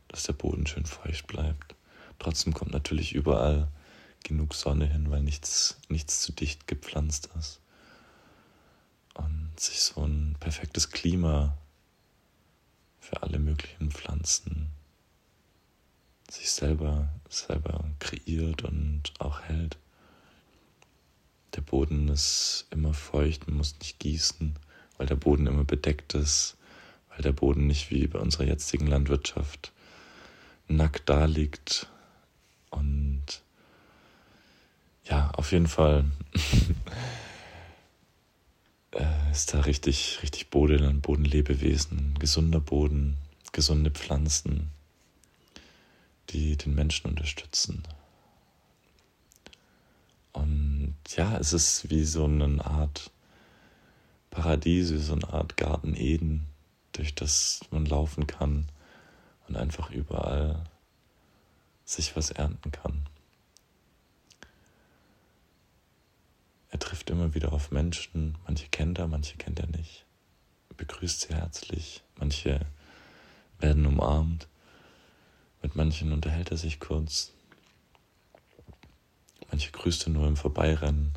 dass 0.08 0.24
der 0.24 0.32
Boden 0.32 0.66
schön 0.66 0.86
feucht 0.86 1.26
bleibt. 1.26 1.74
Trotzdem 2.18 2.54
kommt 2.54 2.72
natürlich 2.72 3.14
überall 3.14 3.68
genug 4.24 4.54
Sonne 4.54 4.86
hin, 4.86 5.10
weil 5.10 5.22
nichts, 5.22 5.78
nichts 5.88 6.20
zu 6.20 6.32
dicht 6.32 6.66
gepflanzt 6.66 7.30
ist. 7.38 7.59
Und 9.24 9.58
sich 9.58 9.80
so 9.80 10.02
ein 10.02 10.36
perfektes 10.40 10.90
Klima 10.90 11.56
für 13.00 13.22
alle 13.22 13.38
möglichen 13.38 13.90
Pflanzen 13.90 14.68
sich 16.30 16.50
selber, 16.50 17.08
selber 17.28 17.84
kreiert 17.98 18.62
und 18.62 19.02
auch 19.18 19.40
hält. 19.40 19.78
Der 21.56 21.60
Boden 21.62 22.08
ist 22.08 22.66
immer 22.70 22.94
feucht, 22.94 23.48
man 23.48 23.56
muss 23.56 23.76
nicht 23.80 23.98
gießen, 23.98 24.54
weil 24.96 25.06
der 25.06 25.16
Boden 25.16 25.48
immer 25.48 25.64
bedeckt 25.64 26.14
ist 26.14 26.56
weil 27.10 27.22
der 27.22 27.32
Boden 27.32 27.66
nicht 27.66 27.90
wie 27.90 28.06
bei 28.06 28.18
unserer 28.18 28.44
jetzigen 28.44 28.86
Landwirtschaft 28.86 29.72
nackt 30.68 31.08
da 31.08 31.26
liegt. 31.26 31.86
Und 32.70 33.24
ja, 35.04 35.30
auf 35.32 35.52
jeden 35.52 35.66
Fall 35.66 36.04
äh, 38.92 39.30
ist 39.30 39.54
da 39.54 39.60
richtig, 39.60 40.18
richtig 40.22 40.50
Boden, 40.50 41.00
Bodenlebewesen, 41.00 42.14
gesunder 42.18 42.60
Boden, 42.60 43.16
gesunde 43.52 43.90
Pflanzen, 43.90 44.70
die 46.30 46.56
den 46.56 46.74
Menschen 46.74 47.08
unterstützen. 47.08 47.82
Und 50.32 50.96
ja, 51.16 51.36
es 51.38 51.52
ist 51.52 51.90
wie 51.90 52.04
so 52.04 52.24
eine 52.24 52.64
Art 52.64 53.10
Paradies, 54.30 54.92
wie 54.92 54.98
so 54.98 55.14
eine 55.14 55.32
Art 55.32 55.56
Garten 55.56 55.94
Eden, 55.96 56.46
durch 56.92 57.14
das 57.14 57.60
man 57.70 57.84
laufen 57.84 58.26
kann 58.26 58.68
und 59.48 59.56
einfach 59.56 59.90
überall 59.90 60.64
sich 61.84 62.14
was 62.14 62.30
ernten 62.30 62.70
kann. 62.70 63.06
Trifft 66.78 67.10
immer 67.10 67.34
wieder 67.34 67.52
auf 67.52 67.70
Menschen, 67.70 68.38
manche 68.46 68.68
kennt 68.68 68.98
er, 68.98 69.08
manche 69.08 69.36
kennt 69.36 69.58
er 69.58 69.66
nicht, 69.66 70.04
begrüßt 70.76 71.22
sie 71.22 71.34
herzlich, 71.34 72.02
manche 72.16 72.60
werden 73.58 73.86
umarmt, 73.86 74.48
mit 75.62 75.74
manchen 75.74 76.12
unterhält 76.12 76.50
er 76.50 76.56
sich 76.56 76.78
kurz, 76.78 77.32
manche 79.50 79.72
grüßt 79.72 80.06
er 80.06 80.10
nur 80.10 80.28
im 80.28 80.36
Vorbeirennen, 80.36 81.12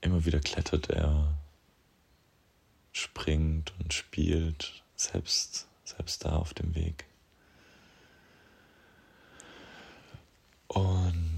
immer 0.00 0.24
wieder 0.24 0.40
klettert 0.40 0.90
er, 0.90 1.36
springt 2.92 3.72
und 3.80 3.92
spielt, 3.92 4.84
selbst, 4.94 5.66
selbst 5.84 6.24
da 6.24 6.36
auf 6.36 6.54
dem 6.54 6.74
Weg. 6.74 7.06
Und 10.68 11.33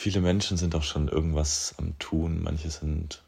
viele 0.00 0.22
Menschen 0.22 0.56
sind 0.56 0.74
auch 0.74 0.82
schon 0.82 1.08
irgendwas 1.08 1.74
am 1.76 1.98
Tun. 1.98 2.42
Manche 2.42 2.70
sind, 2.70 3.22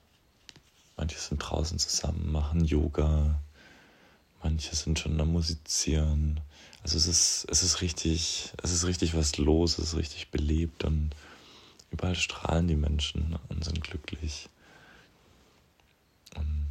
manche 0.96 1.18
sind 1.18 1.38
draußen 1.38 1.78
zusammen, 1.78 2.32
machen 2.32 2.64
Yoga. 2.64 3.38
Manche 4.42 4.74
sind 4.74 4.98
schon 4.98 5.20
am 5.20 5.32
Musizieren. 5.32 6.40
Also 6.82 6.96
es 6.96 7.06
ist, 7.06 7.46
es 7.50 7.62
ist 7.62 7.82
richtig, 7.82 8.54
es 8.62 8.72
ist 8.72 8.86
richtig 8.86 9.14
was 9.14 9.36
los, 9.36 9.76
es 9.76 9.88
ist 9.88 9.96
richtig 9.96 10.30
belebt 10.30 10.84
und 10.84 11.10
überall 11.90 12.16
strahlen 12.16 12.68
die 12.68 12.76
Menschen 12.76 13.38
und 13.50 13.62
sind 13.62 13.82
glücklich 13.82 14.48
und 16.36 16.66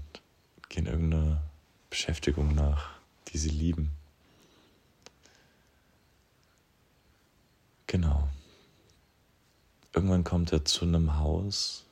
gehen 0.68 0.88
irgendeiner 0.88 1.44
Beschäftigung 1.92 2.56
nach, 2.56 2.90
die 3.28 3.38
sie 3.38 3.50
lieben. 3.50 3.92
Genau. 7.86 8.28
Irgendwann 9.94 10.24
kommt 10.24 10.54
er 10.54 10.64
zu 10.64 10.86
einem 10.86 11.18
Haus 11.20 11.86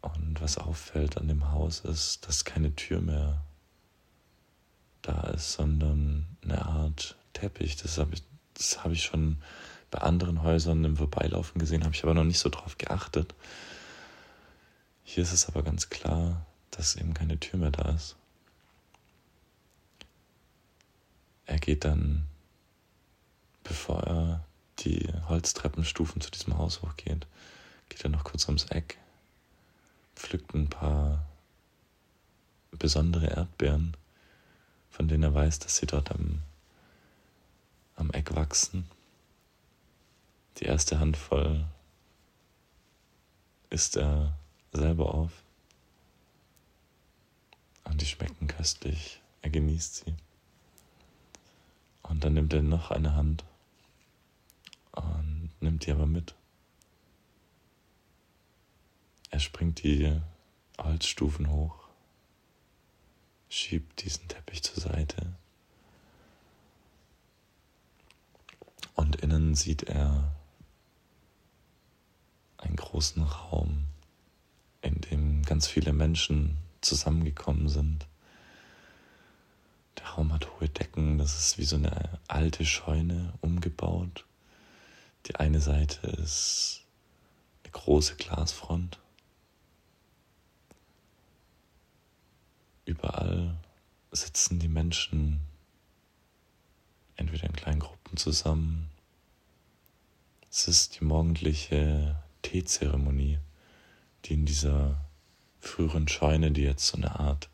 und 0.00 0.40
was 0.40 0.58
auffällt 0.58 1.18
an 1.18 1.28
dem 1.28 1.52
Haus 1.52 1.80
ist, 1.80 2.26
dass 2.26 2.44
keine 2.44 2.74
Tür 2.74 3.00
mehr 3.00 3.42
da 5.02 5.28
ist, 5.28 5.52
sondern 5.52 6.26
eine 6.42 6.64
Art 6.64 7.16
Teppich. 7.32 7.76
Das 7.76 7.98
habe 7.98 8.14
ich, 8.14 8.22
das 8.54 8.78
ich 8.90 9.02
schon 9.02 9.38
bei 9.90 10.00
anderen 10.00 10.42
Häusern 10.42 10.84
im 10.84 10.96
Vorbeilaufen 10.96 11.58
gesehen, 11.58 11.84
habe 11.84 11.94
ich 11.94 12.02
aber 12.02 12.14
noch 12.14 12.24
nicht 12.24 12.38
so 12.38 12.48
drauf 12.48 12.78
geachtet. 12.78 13.34
Hier 15.04 15.22
ist 15.22 15.32
es 15.32 15.46
aber 15.46 15.62
ganz 15.62 15.90
klar, 15.90 16.46
dass 16.70 16.96
eben 16.96 17.14
keine 17.14 17.38
Tür 17.38 17.58
mehr 17.58 17.70
da 17.70 17.90
ist. 17.90 18.16
Er 21.46 21.58
geht 21.58 21.84
dann, 21.84 22.26
bevor 23.62 24.02
er 24.02 24.44
die 24.80 25.08
Holztreppenstufen 25.28 26.20
zu 26.20 26.30
diesem 26.30 26.58
Haus 26.58 26.82
hochgeht, 26.82 27.26
geht 27.88 28.04
er 28.04 28.10
noch 28.10 28.24
kurz 28.24 28.46
ums 28.46 28.64
Eck, 28.66 28.98
pflückt 30.16 30.54
ein 30.54 30.68
paar 30.68 31.24
besondere 32.72 33.26
Erdbeeren, 33.26 33.96
von 34.90 35.08
denen 35.08 35.22
er 35.22 35.34
weiß, 35.34 35.58
dass 35.60 35.76
sie 35.76 35.86
dort 35.86 36.10
am, 36.12 36.42
am 37.96 38.10
Eck 38.10 38.34
wachsen. 38.34 38.88
Die 40.58 40.64
erste 40.64 41.00
Handvoll 41.00 41.64
isst 43.70 43.96
er 43.96 44.36
selber 44.72 45.14
auf. 45.14 45.32
Und 47.84 48.00
die 48.00 48.06
schmecken 48.06 48.46
köstlich. 48.46 49.20
Er 49.42 49.50
genießt 49.50 49.96
sie. 49.96 50.14
Und 52.02 52.24
dann 52.24 52.34
nimmt 52.34 52.52
er 52.52 52.62
noch 52.62 52.90
eine 52.90 53.14
Hand 53.14 53.44
und 54.96 55.50
nimmt 55.60 55.86
die 55.86 55.92
aber 55.92 56.06
mit. 56.06 56.34
Er 59.30 59.40
springt 59.40 59.82
die 59.82 60.20
Holzstufen 60.78 61.50
hoch, 61.50 61.88
schiebt 63.48 64.04
diesen 64.04 64.28
Teppich 64.28 64.62
zur 64.62 64.82
Seite 64.82 65.34
und 68.94 69.16
innen 69.16 69.54
sieht 69.54 69.84
er 69.84 70.34
einen 72.58 72.76
großen 72.76 73.22
Raum, 73.22 73.86
in 74.82 75.00
dem 75.00 75.42
ganz 75.42 75.66
viele 75.66 75.92
Menschen 75.92 76.56
zusammengekommen 76.80 77.68
sind. 77.68 78.06
Der 79.98 80.06
Raum 80.06 80.32
hat 80.32 80.48
hohe 80.60 80.68
Decken, 80.68 81.18
das 81.18 81.38
ist 81.38 81.58
wie 81.58 81.64
so 81.64 81.76
eine 81.76 82.18
alte 82.28 82.64
Scheune 82.64 83.34
umgebaut. 83.40 84.24
Die 85.26 85.36
eine 85.36 85.60
Seite 85.60 86.06
ist 86.06 86.82
eine 87.62 87.72
große 87.72 88.16
Glasfront. 88.16 88.98
Überall 92.84 93.56
sitzen 94.12 94.58
die 94.58 94.68
Menschen 94.68 95.40
entweder 97.16 97.44
in 97.44 97.54
kleinen 97.54 97.80
Gruppen 97.80 98.16
zusammen. 98.18 98.90
Es 100.50 100.68
ist 100.68 101.00
die 101.00 101.04
morgendliche 101.04 102.22
Teezeremonie, 102.42 103.38
die 104.24 104.34
in 104.34 104.46
dieser 104.46 105.00
früheren 105.58 106.06
Scheune, 106.06 106.52
die 106.52 106.62
jetzt 106.62 106.86
so 106.86 106.98
eine 106.98 107.18
Art 107.18 107.48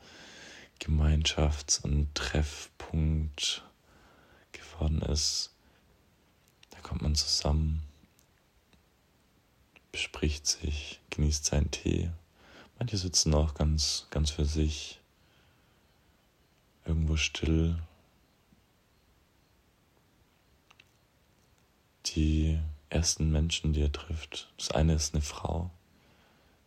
Gemeinschafts- 0.80 1.80
und 1.82 2.14
Treffpunkt 2.14 3.64
geworden 4.52 5.02
ist, 5.02 5.54
kommt 6.82 7.02
man 7.02 7.14
zusammen, 7.14 7.82
bespricht 9.92 10.46
sich, 10.46 11.00
genießt 11.10 11.44
seinen 11.44 11.70
Tee. 11.70 12.10
Manche 12.78 12.96
sitzen 12.96 13.34
auch 13.34 13.54
ganz, 13.54 14.06
ganz 14.10 14.30
für 14.30 14.44
sich, 14.44 15.00
irgendwo 16.84 17.16
still. 17.16 17.76
Die 22.06 22.58
ersten 22.88 23.30
Menschen, 23.30 23.72
die 23.72 23.82
er 23.82 23.92
trifft, 23.92 24.52
das 24.56 24.70
eine 24.70 24.94
ist 24.94 25.14
eine 25.14 25.22
Frau, 25.22 25.70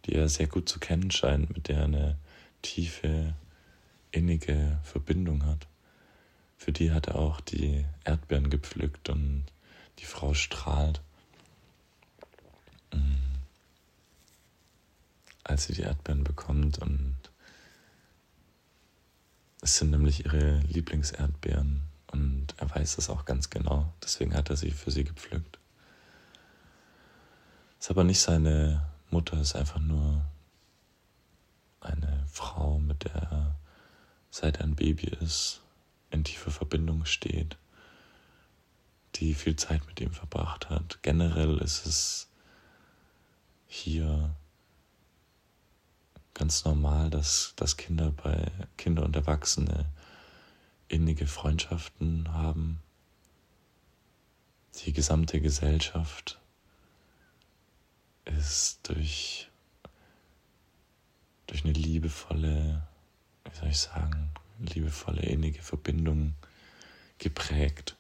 die 0.06 0.14
er 0.14 0.30
sehr 0.30 0.48
gut 0.48 0.70
zu 0.70 0.80
kennen 0.80 1.12
scheint, 1.12 1.50
mit 1.54 1.68
der 1.68 1.80
er 1.80 1.84
eine 1.86 2.18
tiefe, 2.62 3.34
innige 4.12 4.80
Verbindung 4.84 5.46
hat. 5.46 5.68
Für 6.58 6.72
die 6.72 6.92
hat 6.92 7.08
er 7.08 7.16
auch 7.16 7.42
die 7.42 7.86
Erdbeeren 8.06 8.50
gepflückt 8.50 9.10
und 9.10 9.44
die 10.04 10.08
Frau 10.08 10.34
strahlt. 10.34 11.02
Mm. 12.92 13.16
Als 15.46 15.66
sie 15.66 15.74
die 15.74 15.82
Erdbeeren 15.82 16.26
bekommt 16.26 16.78
und 16.80 17.18
es 19.62 19.78
sind 19.78 19.92
nämlich 19.92 20.26
ihre 20.26 20.60
Lieblingserdbeeren 20.60 21.84
und 22.08 22.48
er 22.58 22.70
weiß 22.70 22.98
das 22.98 23.10
auch 23.10 23.24
ganz 23.24 23.50
genau. 23.50 23.94
Deswegen 24.04 24.34
hat 24.34 24.50
er 24.50 24.58
sie 24.58 24.72
für 24.72 24.92
sie 24.92 25.06
gepflückt. 25.06 25.58
Ist 27.80 27.90
aber 27.90 28.04
nicht 28.04 28.20
seine 28.20 28.86
Mutter, 29.10 29.40
ist 29.40 29.56
einfach 29.56 29.80
nur 29.80 30.26
eine 31.80 32.26
Frau, 32.30 32.78
mit 32.80 33.06
der 33.06 33.16
er 33.16 33.56
seit 34.32 34.58
er 34.58 34.66
ein 34.66 34.76
Baby 34.76 35.08
ist, 35.22 35.62
in 36.10 36.24
tiefer 36.24 36.52
Verbindung 36.52 37.06
steht 37.06 37.58
die 39.16 39.34
viel 39.34 39.56
Zeit 39.56 39.86
mit 39.88 40.00
ihm 40.02 40.12
verbracht 40.12 40.70
hat. 40.70 41.00
Generell 41.02 41.58
ist 41.60 41.86
es 41.86 42.28
hier 43.68 44.36
ganz 46.34 46.66
normal, 46.66 47.10
dass, 47.10 47.54
dass 47.56 47.78
Kinder 47.78 48.12
bei 48.12 48.52
Kinder 48.78 49.04
und 49.04 49.16
Erwachsene 49.16 49.86
innige 50.88 51.28
Freundschaften 51.28 52.34
haben. 52.34 52.82
Die 54.84 54.94
gesamte 54.94 55.40
Gesellschaft 55.40 56.40
ist 58.26 58.80
durch, 58.84 59.50
durch 61.48 61.64
eine 61.64 61.74
liebevolle, 61.74 62.88
wie 63.46 63.56
soll 63.56 63.70
ich 63.70 63.80
sagen, 63.80 64.32
liebevolle 64.60 65.22
innige 65.22 65.62
Verbindung 65.62 66.34
geprägt 67.20 67.96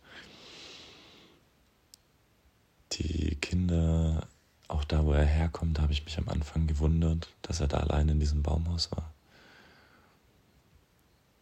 die 2.95 3.32
Kinder, 3.43 4.25
auch 4.69 4.85
da, 4.85 5.03
wo 5.03 5.11
er 5.11 5.25
herkommt, 5.25 5.77
habe 5.79 5.91
ich 5.91 6.05
mich 6.05 6.17
am 6.17 6.29
Anfang 6.29 6.65
gewundert, 6.65 7.27
dass 7.41 7.59
er 7.59 7.67
da 7.67 7.79
allein 7.79 8.07
in 8.07 8.21
diesem 8.21 8.41
Baumhaus 8.41 8.89
war. 8.93 9.13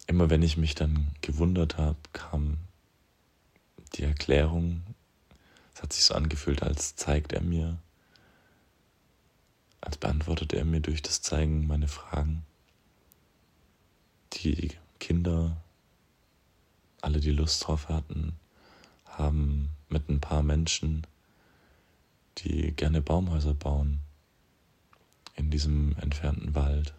Immer 0.08 0.32
wenn 0.32 0.42
ich 0.42 0.58
mich 0.58 0.74
dann 0.74 1.12
gewundert 1.22 1.78
habe, 1.78 2.00
kam 2.12 2.58
die 3.94 4.02
Erklärung, 4.02 4.82
es 5.76 5.84
hat 5.84 5.94
sich 5.94 6.04
so 6.04 6.16
angefühlt, 6.16 6.64
als 6.64 6.96
zeigt 6.96 7.34
er 7.34 7.42
mir, 7.42 7.78
als 9.80 9.98
beantwortet 9.98 10.54
er 10.54 10.66
mir 10.66 10.80
durch 10.80 11.04
das 11.04 11.22
Zeigen 11.22 11.68
meine 11.68 11.88
Fragen. 11.88 12.44
Die 14.34 14.72
Kinder, 15.00 15.56
alle, 17.00 17.20
die 17.20 17.30
Lust 17.30 17.68
drauf 17.68 17.90
hatten, 17.90 18.34
haben 19.06 19.70
mit 19.88 20.10
ein 20.10 20.20
paar 20.20 20.42
Menschen 20.42 21.06
die 22.40 22.72
gerne 22.72 23.02
Baumhäuser 23.02 23.54
bauen 23.54 24.00
in 25.36 25.50
diesem 25.50 25.96
entfernten 25.98 26.56
Wald, 26.56 26.94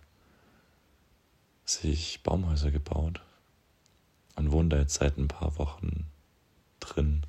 sich 1.65 2.23
Baumhäuser 2.23 2.71
gebaut 2.71 3.23
und 4.37 4.53
wohnen 4.53 4.71
da 4.71 4.79
jetzt 4.79 4.95
seit 4.95 5.17
ein 5.19 5.29
paar 5.29 5.59
Wochen 5.59 6.07
drin. 6.81 7.23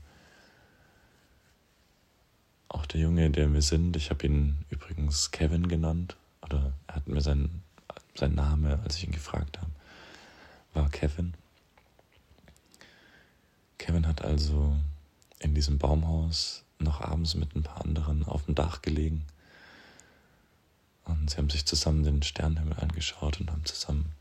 Auch 2.70 2.86
der 2.86 3.02
Junge, 3.02 3.30
der 3.30 3.54
wir 3.54 3.62
sind, 3.62 3.96
ich 3.96 4.10
habe 4.10 4.26
ihn 4.26 4.66
übrigens 4.70 5.32
Kevin 5.32 5.68
genannt, 5.68 6.18
oder 6.42 6.74
er 6.88 6.96
hat 6.96 7.08
mir 7.08 7.22
sein, 7.22 7.62
sein 8.16 8.34
Name, 8.34 8.80
als 8.84 8.98
ich 8.98 9.06
ihn 9.06 9.12
gefragt 9.12 9.60
habe, 9.60 9.72
war 10.74 10.90
Kevin. 10.90 11.36
Kevin 13.78 14.08
hat 14.08 14.24
also 14.24 14.76
in 15.40 15.54
diesem 15.54 15.78
Baumhaus 15.78 16.63
noch 16.84 17.02
abends 17.02 17.36
mit 17.36 17.56
ein 17.56 17.64
paar 17.64 17.84
anderen 17.84 18.26
auf 18.26 18.46
dem 18.46 18.56
Dach 18.56 18.82
gelegen. 18.82 19.26
Und 21.06 21.30
sie 21.30 21.38
haben 21.38 21.50
sich 21.50 21.66
zusammen 21.66 22.04
den 22.04 22.24
Sternenhimmel 22.24 22.80
angeschaut 22.80 23.40
und 23.40 23.52
haben 23.52 23.66
zusammen 23.66 24.12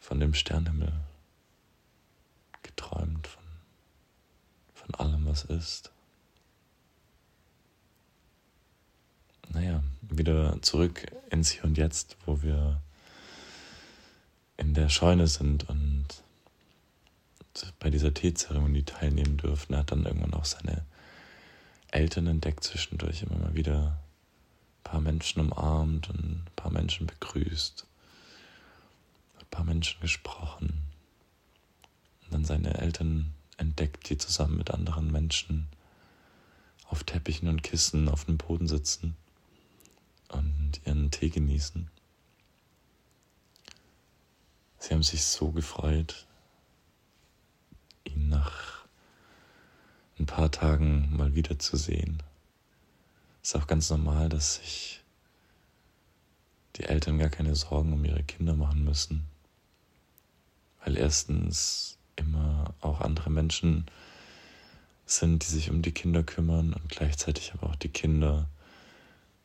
von 0.00 0.20
dem 0.20 0.34
Sternenhimmel 0.34 0.92
geträumt, 2.62 3.26
von, 3.26 3.42
von 4.74 4.94
allem, 4.94 5.26
was 5.26 5.44
ist. 5.44 5.90
Naja, 9.50 9.82
wieder 10.02 10.60
zurück 10.60 11.06
ins 11.30 11.50
Hier 11.50 11.64
und 11.64 11.78
Jetzt, 11.78 12.16
wo 12.26 12.42
wir 12.42 12.82
in 14.58 14.74
der 14.74 14.88
Scheune 14.88 15.26
sind 15.26 15.68
und 15.68 16.06
bei 17.78 17.90
dieser 17.90 18.12
Teezeremonie 18.12 18.82
teilnehmen 18.82 19.36
dürfen. 19.36 19.72
Er 19.72 19.80
hat 19.80 19.92
dann 19.92 20.04
irgendwann 20.04 20.34
auch 20.34 20.44
seine 20.44 20.84
Eltern 21.90 22.26
entdeckt 22.26 22.64
zwischendurch, 22.64 23.22
immer 23.22 23.38
mal 23.38 23.54
wieder. 23.54 23.98
Ein 24.78 24.92
paar 24.92 25.00
Menschen 25.00 25.40
umarmt 25.40 26.08
und 26.10 26.18
ein 26.18 26.46
paar 26.56 26.70
Menschen 26.70 27.06
begrüßt, 27.06 27.86
ein 29.40 29.46
paar 29.50 29.64
Menschen 29.64 30.00
gesprochen. 30.00 30.82
Und 32.24 32.32
dann 32.32 32.44
seine 32.44 32.78
Eltern 32.78 33.34
entdeckt, 33.58 34.08
die 34.08 34.16
zusammen 34.16 34.56
mit 34.56 34.70
anderen 34.70 35.10
Menschen 35.10 35.68
auf 36.88 37.04
Teppichen 37.04 37.48
und 37.48 37.62
Kissen 37.62 38.08
auf 38.08 38.24
dem 38.24 38.38
Boden 38.38 38.66
sitzen 38.66 39.16
und 40.28 40.80
ihren 40.84 41.10
Tee 41.10 41.28
genießen. 41.28 41.90
Sie 44.78 44.94
haben 44.94 45.02
sich 45.02 45.24
so 45.24 45.50
gefreut, 45.50 46.26
ihn 48.04 48.28
nach 48.28 48.77
ein 50.18 50.26
paar 50.26 50.50
Tagen 50.50 51.16
mal 51.16 51.34
wiederzusehen. 51.34 52.22
Es 53.42 53.50
ist 53.50 53.56
auch 53.56 53.66
ganz 53.66 53.90
normal, 53.90 54.28
dass 54.28 54.56
sich 54.56 55.02
die 56.76 56.84
Eltern 56.84 57.18
gar 57.18 57.30
keine 57.30 57.54
Sorgen 57.56 57.92
um 57.92 58.04
ihre 58.04 58.22
Kinder 58.22 58.54
machen 58.54 58.84
müssen, 58.84 59.24
weil 60.84 60.96
erstens 60.96 61.98
immer 62.16 62.74
auch 62.80 63.00
andere 63.00 63.30
Menschen 63.30 63.86
sind, 65.06 65.44
die 65.44 65.50
sich 65.50 65.70
um 65.70 65.82
die 65.82 65.92
Kinder 65.92 66.22
kümmern 66.22 66.72
und 66.72 66.88
gleichzeitig 66.88 67.52
aber 67.54 67.70
auch 67.70 67.76
die 67.76 67.88
Kinder 67.88 68.48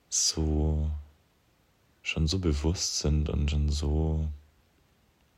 so 0.10 0.92
schon 2.02 2.28
so 2.28 2.40
bewusst 2.40 3.00
sind 3.00 3.30
und 3.30 3.50
schon 3.50 3.70
so, 3.70 4.28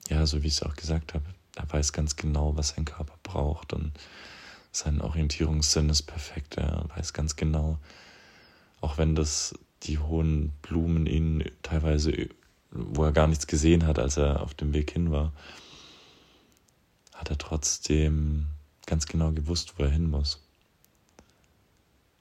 ja, 0.10 0.26
so 0.26 0.41
wie 0.41 0.48
ich 0.48 0.56
es 0.56 0.63
auch 0.63 0.76
gesagt 0.76 1.13
habe, 1.13 1.26
er 1.56 1.71
weiß 1.71 1.93
ganz 1.93 2.15
genau, 2.15 2.58
was 2.58 2.69
sein 2.69 2.86
Körper 2.86 3.17
braucht 3.21 3.71
und 3.71 3.91
sein 4.75 5.01
Orientierungssinn 5.01 5.89
ist 5.89 6.03
perfekt. 6.03 6.57
Er 6.57 6.85
weiß 6.95 7.13
ganz 7.13 7.35
genau, 7.35 7.77
auch 8.81 8.97
wenn 8.97 9.15
das 9.15 9.55
die 9.83 9.99
hohen 9.99 10.49
Blumen 10.61 11.05
ihn 11.05 11.49
teilweise, 11.63 12.29
wo 12.71 13.03
er 13.03 13.11
gar 13.11 13.27
nichts 13.27 13.47
gesehen 13.47 13.88
hat, 13.88 13.99
als 13.99 14.17
er 14.17 14.41
auf 14.41 14.53
dem 14.53 14.73
Weg 14.73 14.91
hin 14.91 15.11
war, 15.11 15.31
hat 17.13 17.29
er 17.29 17.38
trotzdem 17.38 18.47
ganz 18.85 19.05
genau 19.05 19.31
gewusst, 19.31 19.75
wo 19.77 19.83
er 19.83 19.89
hin 19.89 20.09
muss. 20.09 20.41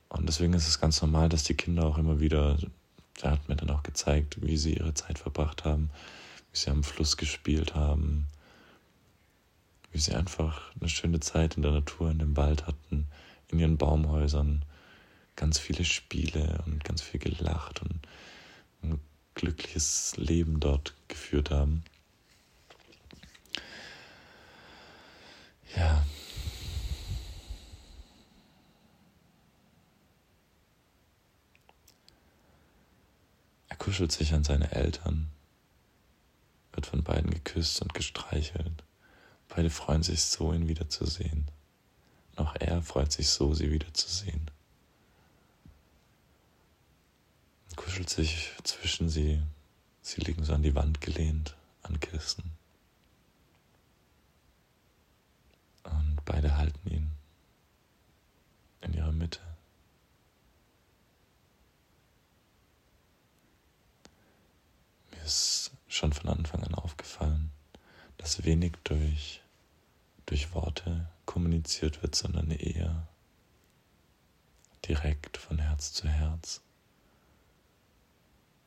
Und 0.08 0.26
deswegen 0.26 0.54
ist 0.54 0.68
es 0.68 0.80
ganz 0.80 1.02
normal, 1.02 1.28
dass 1.28 1.42
die 1.42 1.54
Kinder 1.54 1.84
auch 1.84 1.98
immer 1.98 2.20
wieder, 2.20 2.56
er 3.20 3.32
hat 3.32 3.48
mir 3.48 3.56
dann 3.56 3.70
auch 3.70 3.82
gezeigt, 3.82 4.40
wie 4.42 4.56
sie 4.56 4.74
ihre 4.74 4.94
Zeit 4.94 5.18
verbracht 5.18 5.64
haben, 5.64 5.90
wie 6.52 6.58
sie 6.58 6.70
am 6.70 6.84
Fluss 6.84 7.16
gespielt 7.16 7.74
haben, 7.74 8.26
wie 9.94 10.00
sie 10.00 10.14
einfach 10.14 10.72
eine 10.80 10.88
schöne 10.88 11.20
Zeit 11.20 11.56
in 11.56 11.62
der 11.62 11.70
Natur, 11.70 12.10
in 12.10 12.18
dem 12.18 12.36
Wald 12.36 12.66
hatten, 12.66 13.06
in 13.46 13.60
ihren 13.60 13.78
Baumhäusern, 13.78 14.64
ganz 15.36 15.60
viele 15.60 15.84
Spiele 15.84 16.64
und 16.66 16.82
ganz 16.82 17.00
viel 17.00 17.20
gelacht 17.20 17.80
und 17.80 18.00
ein 18.82 19.00
glückliches 19.36 20.16
Leben 20.16 20.58
dort 20.58 20.94
geführt 21.06 21.52
haben. 21.52 21.84
Ja. 25.76 26.04
Er 33.68 33.76
kuschelt 33.76 34.10
sich 34.10 34.34
an 34.34 34.42
seine 34.42 34.72
Eltern, 34.72 35.28
wird 36.72 36.86
von 36.86 37.04
beiden 37.04 37.30
geküsst 37.30 37.80
und 37.80 37.94
gestreichelt. 37.94 38.82
Beide 39.54 39.70
freuen 39.70 40.02
sich 40.02 40.20
so, 40.24 40.52
ihn 40.52 40.66
wiederzusehen. 40.66 41.48
Und 42.32 42.38
auch 42.40 42.56
er 42.56 42.82
freut 42.82 43.12
sich 43.12 43.28
so, 43.28 43.54
sie 43.54 43.70
wiederzusehen. 43.70 44.50
Und 47.68 47.76
kuschelt 47.76 48.10
sich 48.10 48.50
zwischen 48.64 49.08
sie. 49.08 49.40
Sie 50.02 50.20
liegen 50.22 50.44
so 50.44 50.54
an 50.54 50.64
die 50.64 50.74
Wand 50.74 51.00
gelehnt, 51.00 51.54
an 51.84 52.00
Kissen. 52.00 52.50
Und 55.84 56.18
beide 56.24 56.56
halten 56.56 56.90
ihn 56.90 57.10
in 58.80 58.92
ihrer 58.92 59.12
Mitte. 59.12 59.40
Mir 65.12 65.22
ist 65.22 65.70
schon 65.86 66.12
von 66.12 66.28
Anfang 66.28 66.64
an 66.64 66.74
aufgefallen, 66.74 67.52
dass 68.18 68.44
wenig 68.44 68.72
durch 68.82 69.43
durch 70.26 70.54
Worte 70.54 71.08
kommuniziert 71.26 72.02
wird, 72.02 72.14
sondern 72.14 72.50
eher 72.50 73.06
direkt 74.86 75.36
von 75.36 75.58
Herz 75.58 75.92
zu 75.92 76.08
Herz. 76.08 76.60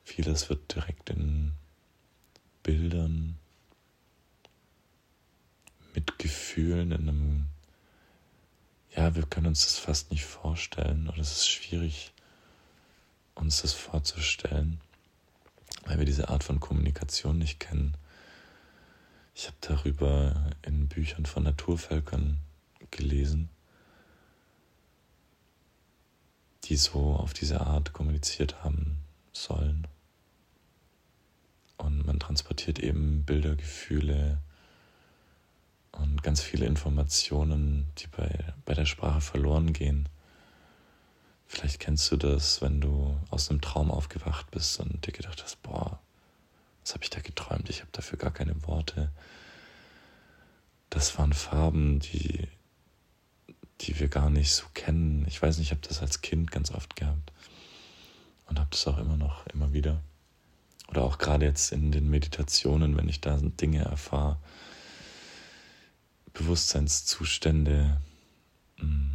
Vieles 0.04 0.48
wird 0.48 0.74
direkt 0.74 1.10
in 1.10 1.52
Bildern, 2.62 3.38
mit 5.94 6.18
Gefühlen, 6.18 6.92
in 6.92 7.08
einem, 7.08 7.46
ja, 8.94 9.14
wir 9.14 9.24
können 9.24 9.48
uns 9.48 9.64
das 9.64 9.78
fast 9.78 10.10
nicht 10.10 10.24
vorstellen 10.24 11.08
oder 11.08 11.18
es 11.18 11.32
ist 11.32 11.48
schwierig, 11.48 12.12
uns 13.34 13.62
das 13.62 13.72
vorzustellen, 13.72 14.80
weil 15.86 15.98
wir 15.98 16.06
diese 16.06 16.28
Art 16.28 16.44
von 16.44 16.60
Kommunikation 16.60 17.38
nicht 17.38 17.60
kennen. 17.60 17.96
Ich 19.40 19.46
habe 19.46 19.56
darüber 19.60 20.50
in 20.62 20.88
Büchern 20.88 21.24
von 21.24 21.44
Naturvölkern 21.44 22.40
gelesen, 22.90 23.50
die 26.64 26.74
so 26.74 27.14
auf 27.14 27.34
diese 27.34 27.60
Art 27.60 27.92
kommuniziert 27.92 28.64
haben 28.64 28.98
sollen. 29.32 29.86
Und 31.76 32.04
man 32.04 32.18
transportiert 32.18 32.80
eben 32.80 33.22
Bilder, 33.22 33.54
Gefühle 33.54 34.38
und 35.92 36.24
ganz 36.24 36.42
viele 36.42 36.66
Informationen, 36.66 37.86
die 37.98 38.08
bei, 38.08 38.52
bei 38.64 38.74
der 38.74 38.86
Sprache 38.86 39.20
verloren 39.20 39.72
gehen. 39.72 40.08
Vielleicht 41.46 41.78
kennst 41.78 42.10
du 42.10 42.16
das, 42.16 42.60
wenn 42.60 42.80
du 42.80 43.16
aus 43.30 43.50
einem 43.50 43.60
Traum 43.60 43.92
aufgewacht 43.92 44.50
bist 44.50 44.80
und 44.80 45.06
dir 45.06 45.12
gedacht 45.12 45.44
hast, 45.44 45.62
boah, 45.62 46.00
was 46.88 46.94
habe 46.94 47.04
ich 47.04 47.10
da 47.10 47.20
geträumt? 47.20 47.68
Ich 47.68 47.80
habe 47.80 47.90
dafür 47.92 48.18
gar 48.18 48.30
keine 48.30 48.66
Worte. 48.66 49.10
Das 50.88 51.18
waren 51.18 51.34
Farben, 51.34 52.00
die, 52.00 52.48
die 53.82 54.00
wir 54.00 54.08
gar 54.08 54.30
nicht 54.30 54.52
so 54.52 54.64
kennen. 54.72 55.26
Ich 55.28 55.42
weiß 55.42 55.58
nicht, 55.58 55.66
ich 55.66 55.70
habe 55.72 55.86
das 55.86 56.00
als 56.00 56.22
Kind 56.22 56.50
ganz 56.50 56.70
oft 56.70 56.96
gehabt 56.96 57.30
und 58.46 58.58
habe 58.58 58.70
das 58.70 58.86
auch 58.86 58.96
immer 58.96 59.18
noch, 59.18 59.46
immer 59.48 59.74
wieder. 59.74 60.00
Oder 60.88 61.02
auch 61.02 61.18
gerade 61.18 61.44
jetzt 61.44 61.72
in 61.72 61.92
den 61.92 62.08
Meditationen, 62.08 62.96
wenn 62.96 63.10
ich 63.10 63.20
da 63.20 63.36
Dinge 63.36 63.84
erfahre, 63.84 64.38
Bewusstseinszustände, 66.32 68.00
mm, 68.78 69.10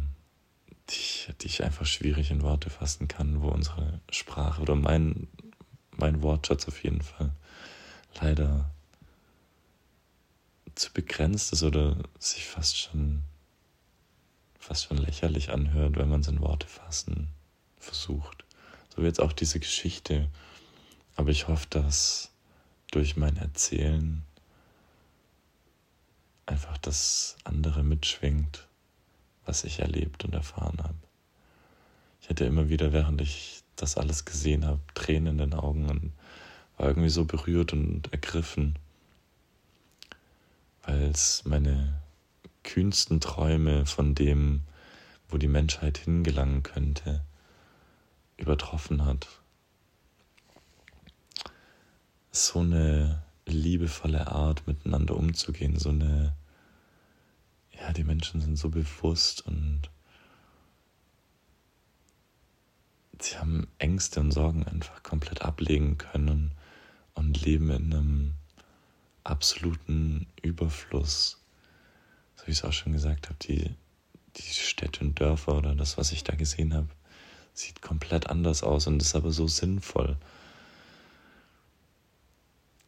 die 0.90 0.94
ich, 0.94 1.28
die 1.40 1.46
ich 1.46 1.64
einfach 1.64 1.86
schwierig 1.86 2.30
in 2.30 2.42
Worte 2.42 2.70
fassen 2.70 3.08
kann, 3.08 3.42
wo 3.42 3.48
unsere 3.48 4.00
Sprache 4.10 4.62
oder 4.62 4.76
mein, 4.76 5.26
mein 5.90 6.22
Wortschatz 6.22 6.68
auf 6.68 6.84
jeden 6.84 7.02
Fall 7.02 7.34
leider 8.20 8.70
zu 10.74 10.92
begrenzt 10.92 11.52
ist 11.52 11.62
oder 11.62 11.96
sich 12.18 12.46
fast 12.46 12.78
schon 12.78 13.22
fast 14.64 14.86
schon 14.86 14.96
lächerlich 14.96 15.50
anhört, 15.50 15.96
wenn 15.96 16.08
man 16.08 16.22
es 16.22 16.28
in 16.28 16.40
Worte 16.40 16.66
fassen 16.66 17.28
versucht. 17.78 18.44
So 18.88 19.02
wie 19.02 19.06
jetzt 19.06 19.20
auch 19.20 19.32
diese 19.32 19.60
Geschichte. 19.60 20.28
Aber 21.16 21.30
ich 21.30 21.48
hoffe, 21.48 21.66
dass 21.68 22.30
durch 22.90 23.16
mein 23.16 23.36
Erzählen 23.36 24.24
einfach 26.46 26.78
das 26.78 27.36
andere 27.44 27.82
mitschwingt, 27.82 28.66
was 29.44 29.64
ich 29.64 29.80
erlebt 29.80 30.24
und 30.24 30.32
erfahren 30.32 30.78
habe. 30.82 30.94
Ich 32.22 32.30
hatte 32.30 32.46
immer 32.46 32.70
wieder, 32.70 32.92
während 32.92 33.20
ich 33.20 33.62
das 33.76 33.98
alles 33.98 34.24
gesehen 34.24 34.64
habe, 34.64 34.80
Tränen 34.94 35.38
in 35.38 35.50
den 35.50 35.54
Augen 35.54 35.90
und 35.90 36.12
war 36.76 36.88
irgendwie 36.88 37.10
so 37.10 37.24
berührt 37.24 37.72
und 37.72 38.12
ergriffen, 38.12 38.78
weil 40.82 41.02
es 41.04 41.44
meine 41.44 42.00
kühnsten 42.62 43.20
Träume 43.20 43.86
von 43.86 44.14
dem, 44.14 44.62
wo 45.28 45.38
die 45.38 45.48
Menschheit 45.48 45.98
hingelangen 45.98 46.62
könnte, 46.62 47.24
übertroffen 48.36 49.04
hat. 49.04 49.28
So 52.32 52.60
eine 52.60 53.22
liebevolle 53.46 54.26
Art, 54.26 54.66
miteinander 54.66 55.16
umzugehen, 55.16 55.78
so 55.78 55.90
eine, 55.90 56.34
ja, 57.78 57.92
die 57.92 58.04
Menschen 58.04 58.40
sind 58.40 58.56
so 58.56 58.70
bewusst 58.70 59.46
und 59.46 59.82
sie 63.20 63.38
haben 63.38 63.68
Ängste 63.78 64.18
und 64.20 64.32
Sorgen 64.32 64.64
einfach 64.66 65.02
komplett 65.04 65.42
ablegen 65.42 65.98
können 65.98 66.52
und 67.14 67.42
leben 67.42 67.70
in 67.70 67.92
einem 67.92 68.34
absoluten 69.24 70.26
Überfluss. 70.42 71.40
So 72.36 72.46
wie 72.46 72.50
ich 72.50 72.58
es 72.58 72.64
auch 72.64 72.72
schon 72.72 72.92
gesagt 72.92 73.28
habe, 73.28 73.38
die, 73.40 73.74
die 74.36 74.42
Städte 74.42 75.00
und 75.00 75.18
Dörfer 75.18 75.56
oder 75.56 75.74
das, 75.74 75.96
was 75.96 76.12
ich 76.12 76.24
da 76.24 76.34
gesehen 76.34 76.74
habe, 76.74 76.88
sieht 77.54 77.82
komplett 77.82 78.28
anders 78.28 78.62
aus 78.62 78.86
und 78.86 79.00
ist 79.00 79.14
aber 79.14 79.30
so 79.30 79.46
sinnvoll. 79.46 80.16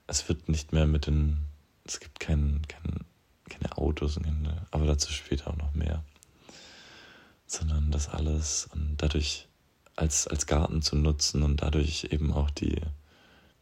Es 0.09 0.29
wird 0.29 0.49
nicht 0.49 0.73
mehr 0.73 0.87
mit 0.87 1.07
den, 1.07 1.39
es 1.85 2.01
gibt 2.01 2.21
kein, 2.21 2.63
kein, 2.69 3.05
keine 3.49 3.77
Autos, 3.79 4.19
aber 4.71 4.87
dazu 4.87 5.13
später 5.13 5.49
auch 5.49 5.57
noch 5.57 5.75
mehr, 5.75 6.05
sondern 7.47 7.91
das 7.91 8.09
alles 8.09 8.69
und 8.73 8.97
dadurch 8.99 9.49
als, 9.95 10.27
als 10.27 10.47
Garten 10.47 10.83
zu 10.83 10.97
nutzen 10.97 11.43
und 11.43 11.63
dadurch 11.63 12.09
eben 12.11 12.33
auch 12.33 12.51
die, 12.51 12.81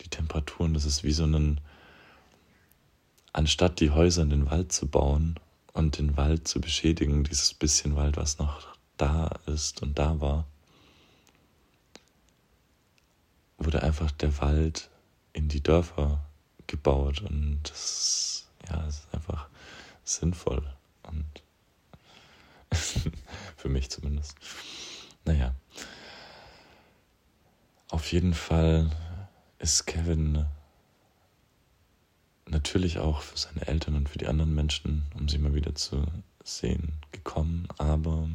die 0.05 0.09
Temperaturen, 0.11 0.75
das 0.75 0.85
ist 0.85 1.05
wie 1.05 1.13
so 1.13 1.25
ein, 1.25 1.61
anstatt 3.33 3.81
die 3.81 3.91
Häuser 3.91 4.23
in 4.23 4.31
den 4.31 4.51
Wald 4.51 4.73
zu 4.73 4.87
bauen 4.87 5.41
und 5.73 5.99
den 5.99 6.17
Wald 6.17 6.47
zu 6.47 6.61
beschädigen, 6.61 7.25
dieses 7.25 7.55
bisschen 7.55 7.97
Wald, 7.97 8.17
was 8.17 8.39
noch 8.39 8.77
da 8.97 9.29
ist 9.47 9.83
und 9.83 9.99
da 9.99 10.21
war, 10.21 10.47
wurde 13.59 13.83
einfach 13.83 14.11
der 14.13 14.39
Wald 14.41 14.91
in 15.33 15.49
die 15.49 15.63
Dörfer 15.63 16.25
gebaut 16.67 17.23
und 17.23 17.61
das 17.65 18.35
ja, 18.69 18.77
das 18.77 19.01
ist 19.01 19.15
einfach 19.15 19.49
sinnvoll 20.05 20.63
und 21.03 21.25
für 23.57 23.69
mich 23.69 23.91
zumindest. 23.91 24.37
Naja, 25.25 25.55
auf 27.91 28.13
jeden 28.13 28.35
Fall 28.35 28.91
ist 29.65 29.87
Kevin 29.87 30.45
natürlich 32.47 32.99
auch 32.99 33.23
für 33.23 33.39
seine 33.39 33.67
Eltern 33.67 33.95
und 33.97 34.11
für 34.11 34.19
die 34.19 34.27
anderen 34.27 34.55
Menschen, 34.55 35.05
um 35.15 35.27
sie 35.27 35.39
mal 35.39 35.55
wieder 35.55 35.75
zu 35.75 36.05
sehen, 36.45 36.93
gekommen, 37.13 37.67
aber 37.79 38.29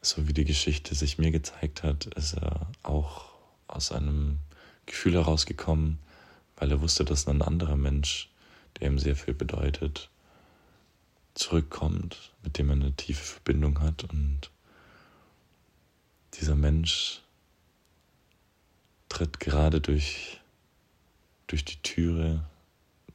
so 0.00 0.28
wie 0.28 0.32
die 0.32 0.44
Geschichte 0.44 0.94
sich 0.94 1.18
mir 1.18 1.32
gezeigt 1.32 1.82
hat, 1.82 2.06
ist 2.14 2.34
er 2.34 2.68
auch 2.84 3.32
aus 3.66 3.90
einem 3.90 4.38
Gefühl 4.86 5.14
herausgekommen, 5.14 5.98
weil 6.56 6.70
er 6.70 6.80
wusste, 6.80 7.04
dass 7.04 7.26
ein 7.26 7.42
anderer 7.42 7.76
Mensch, 7.76 8.30
der 8.78 8.86
ihm 8.86 9.00
sehr 9.00 9.16
viel 9.16 9.34
bedeutet, 9.34 10.08
zurückkommt, 11.34 12.32
mit 12.44 12.58
dem 12.58 12.70
er 12.70 12.76
eine 12.76 12.92
tiefe 12.92 13.24
Verbindung 13.24 13.80
hat. 13.80 14.04
Und 14.04 14.52
dieser 16.34 16.54
Mensch 16.54 17.22
tritt 19.08 19.40
gerade 19.40 19.80
durch, 19.80 20.40
durch 21.46 21.64
die 21.64 21.80
Türe, 21.82 22.44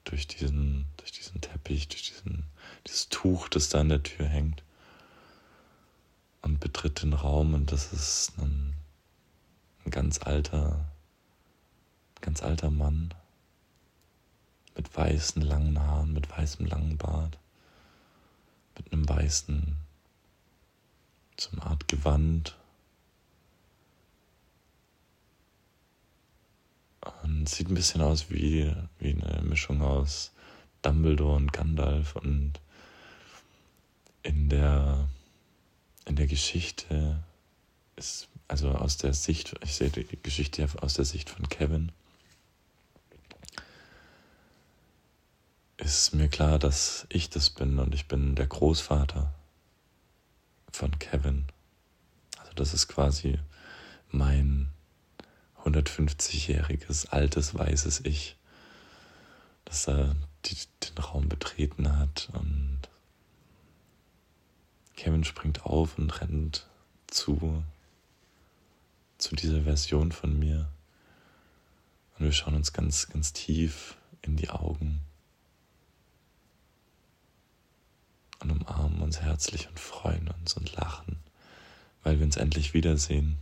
durch 0.03 0.27
diesen, 0.27 0.85
durch 0.97 1.11
diesen 1.11 1.41
Teppich, 1.41 1.87
durch 1.87 2.11
diesen, 2.11 2.45
dieses 2.87 3.09
Tuch, 3.09 3.49
das 3.49 3.69
da 3.69 3.81
an 3.81 3.89
der 3.89 4.03
Tür 4.03 4.25
hängt 4.25 4.63
und 6.41 6.59
betritt 6.59 7.03
den 7.03 7.13
Raum 7.13 7.53
und 7.53 7.71
das 7.71 7.93
ist 7.93 8.37
ein, 8.39 8.73
ein 9.85 9.91
ganz 9.91 10.19
alter, 10.21 10.85
ganz 12.21 12.41
alter 12.41 12.69
Mann 12.69 13.13
mit 14.75 14.95
weißen 14.95 15.41
langen 15.41 15.79
Haaren, 15.79 16.13
mit 16.13 16.29
weißem 16.29 16.65
langen 16.65 16.97
Bart, 16.97 17.37
mit 18.77 18.91
einem 18.91 19.07
weißen, 19.07 19.75
so 21.37 21.49
eine 21.51 21.63
Art 21.63 21.87
Gewand 21.87 22.57
Und 27.23 27.49
sieht 27.49 27.69
ein 27.69 27.75
bisschen 27.75 28.01
aus 28.01 28.29
wie, 28.29 28.71
wie 28.99 29.11
eine 29.11 29.41
Mischung 29.41 29.81
aus 29.81 30.31
Dumbledore 30.81 31.35
und 31.35 31.53
Gandalf. 31.53 32.15
Und 32.15 32.53
in 34.23 34.49
der, 34.49 35.07
in 36.05 36.15
der 36.15 36.27
Geschichte 36.27 37.23
ist, 37.95 38.29
also 38.47 38.69
aus 38.69 38.97
der 38.97 39.13
Sicht, 39.13 39.55
ich 39.63 39.75
sehe 39.75 39.89
die 39.89 40.05
Geschichte 40.21 40.67
aus 40.81 40.93
der 40.93 41.05
Sicht 41.05 41.29
von 41.29 41.49
Kevin, 41.49 41.91
ist 45.77 46.13
mir 46.13 46.27
klar, 46.27 46.59
dass 46.59 47.07
ich 47.09 47.29
das 47.29 47.49
bin 47.49 47.79
und 47.79 47.95
ich 47.95 48.07
bin 48.07 48.35
der 48.35 48.45
Großvater 48.45 49.33
von 50.71 50.99
Kevin. 50.99 51.45
Also 52.37 52.53
das 52.53 52.73
ist 52.73 52.87
quasi 52.87 53.39
mein 54.09 54.69
150-jähriges, 55.65 57.07
altes, 57.09 57.55
weißes 57.55 58.01
Ich, 58.05 58.35
das 59.65 59.83
da 59.83 60.15
die, 60.45 60.57
den 60.83 60.97
Raum 61.03 61.29
betreten 61.29 61.97
hat. 61.97 62.29
Und 62.33 62.79
Kevin 64.95 65.23
springt 65.23 65.65
auf 65.65 65.97
und 65.97 66.21
rennt 66.21 66.67
zu, 67.07 67.63
zu 69.17 69.35
dieser 69.35 69.61
Version 69.63 70.11
von 70.11 70.37
mir. 70.37 70.69
Und 72.17 72.25
wir 72.25 72.31
schauen 72.31 72.55
uns 72.55 72.73
ganz, 72.73 73.07
ganz 73.07 73.33
tief 73.33 73.95
in 74.21 74.37
die 74.37 74.49
Augen 74.49 75.01
und 78.41 78.51
umarmen 78.51 79.01
uns 79.01 79.21
herzlich 79.21 79.67
und 79.69 79.79
freuen 79.79 80.27
uns 80.27 80.55
und 80.55 80.75
lachen, 80.75 81.17
weil 82.03 82.19
wir 82.19 82.25
uns 82.25 82.37
endlich 82.37 82.73
wiedersehen. 82.73 83.37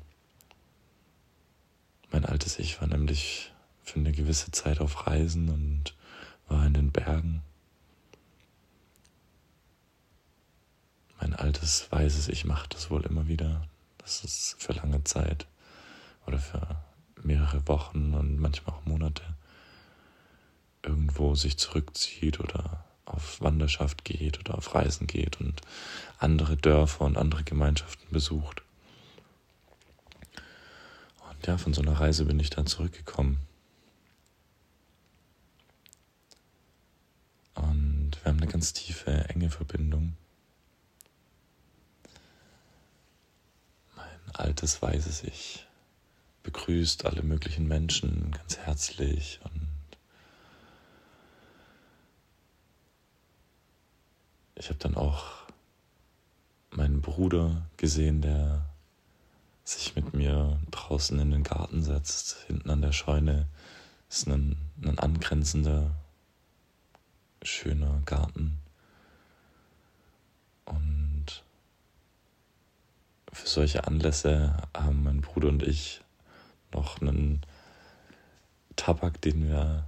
Mein 2.11 2.25
altes 2.25 2.57
Ich 2.57 2.81
war 2.81 2.87
nämlich 2.87 3.51
für 3.83 3.99
eine 3.99 4.11
gewisse 4.11 4.51
Zeit 4.51 4.79
auf 4.79 5.07
Reisen 5.07 5.49
und 5.49 5.95
war 6.47 6.65
in 6.65 6.73
den 6.73 6.91
Bergen. 6.91 7.43
Mein 11.19 11.35
altes 11.35 11.91
weißes 11.91 12.29
Ich 12.29 12.45
macht 12.45 12.73
das 12.73 12.89
wohl 12.89 13.05
immer 13.05 13.27
wieder. 13.27 13.67
Das 13.99 14.23
ist 14.23 14.55
für 14.57 14.73
lange 14.73 15.03
Zeit 15.03 15.47
oder 16.25 16.39
für 16.39 16.81
mehrere 17.21 17.67
Wochen 17.67 18.13
und 18.13 18.39
manchmal 18.39 18.75
auch 18.75 18.85
Monate 18.85 19.23
irgendwo 20.81 21.35
sich 21.35 21.57
zurückzieht 21.57 22.39
oder 22.39 22.85
auf 23.05 23.41
Wanderschaft 23.41 24.05
geht 24.05 24.39
oder 24.39 24.57
auf 24.57 24.73
Reisen 24.73 25.07
geht 25.07 25.39
und 25.41 25.61
andere 26.17 26.57
Dörfer 26.57 27.05
und 27.05 27.17
andere 27.17 27.43
Gemeinschaften 27.43 28.07
besucht 28.11 28.63
ja, 31.45 31.57
von 31.57 31.73
so 31.73 31.81
einer 31.81 31.99
Reise 31.99 32.25
bin 32.25 32.39
ich 32.39 32.49
dann 32.49 32.67
zurückgekommen. 32.67 33.39
Und 37.55 38.11
wir 38.21 38.25
haben 38.25 38.37
eine 38.37 38.51
ganz 38.51 38.73
tiefe, 38.73 39.11
enge 39.29 39.49
Verbindung. 39.49 40.15
Mein 43.95 44.35
altes, 44.35 44.81
weißes 44.81 45.23
Ich 45.23 45.65
begrüßt 46.43 47.05
alle 47.05 47.21
möglichen 47.21 47.67
Menschen 47.67 48.31
ganz 48.31 48.57
herzlich 48.57 49.39
und 49.43 49.67
ich 54.55 54.69
habe 54.69 54.79
dann 54.79 54.95
auch 54.95 55.43
meinen 56.71 57.01
Bruder 57.01 57.67
gesehen, 57.77 58.21
der 58.21 58.68
sich 59.69 59.95
mit 59.95 60.13
mir 60.13 60.59
draußen 60.71 61.19
in 61.19 61.31
den 61.31 61.43
Garten 61.43 61.83
setzt. 61.83 62.37
Hinten 62.47 62.69
an 62.69 62.81
der 62.81 62.91
Scheune 62.91 63.47
ist 64.09 64.27
ein, 64.27 64.57
ein 64.83 64.97
angrenzender, 64.97 65.91
schöner 67.43 68.01
Garten. 68.05 68.59
Und 70.65 71.43
für 73.31 73.47
solche 73.47 73.85
Anlässe 73.85 74.55
haben 74.75 75.03
mein 75.03 75.21
Bruder 75.21 75.49
und 75.49 75.63
ich 75.63 76.01
noch 76.73 77.01
einen 77.01 77.41
Tabak, 78.75 79.21
den 79.21 79.47
wir, 79.47 79.87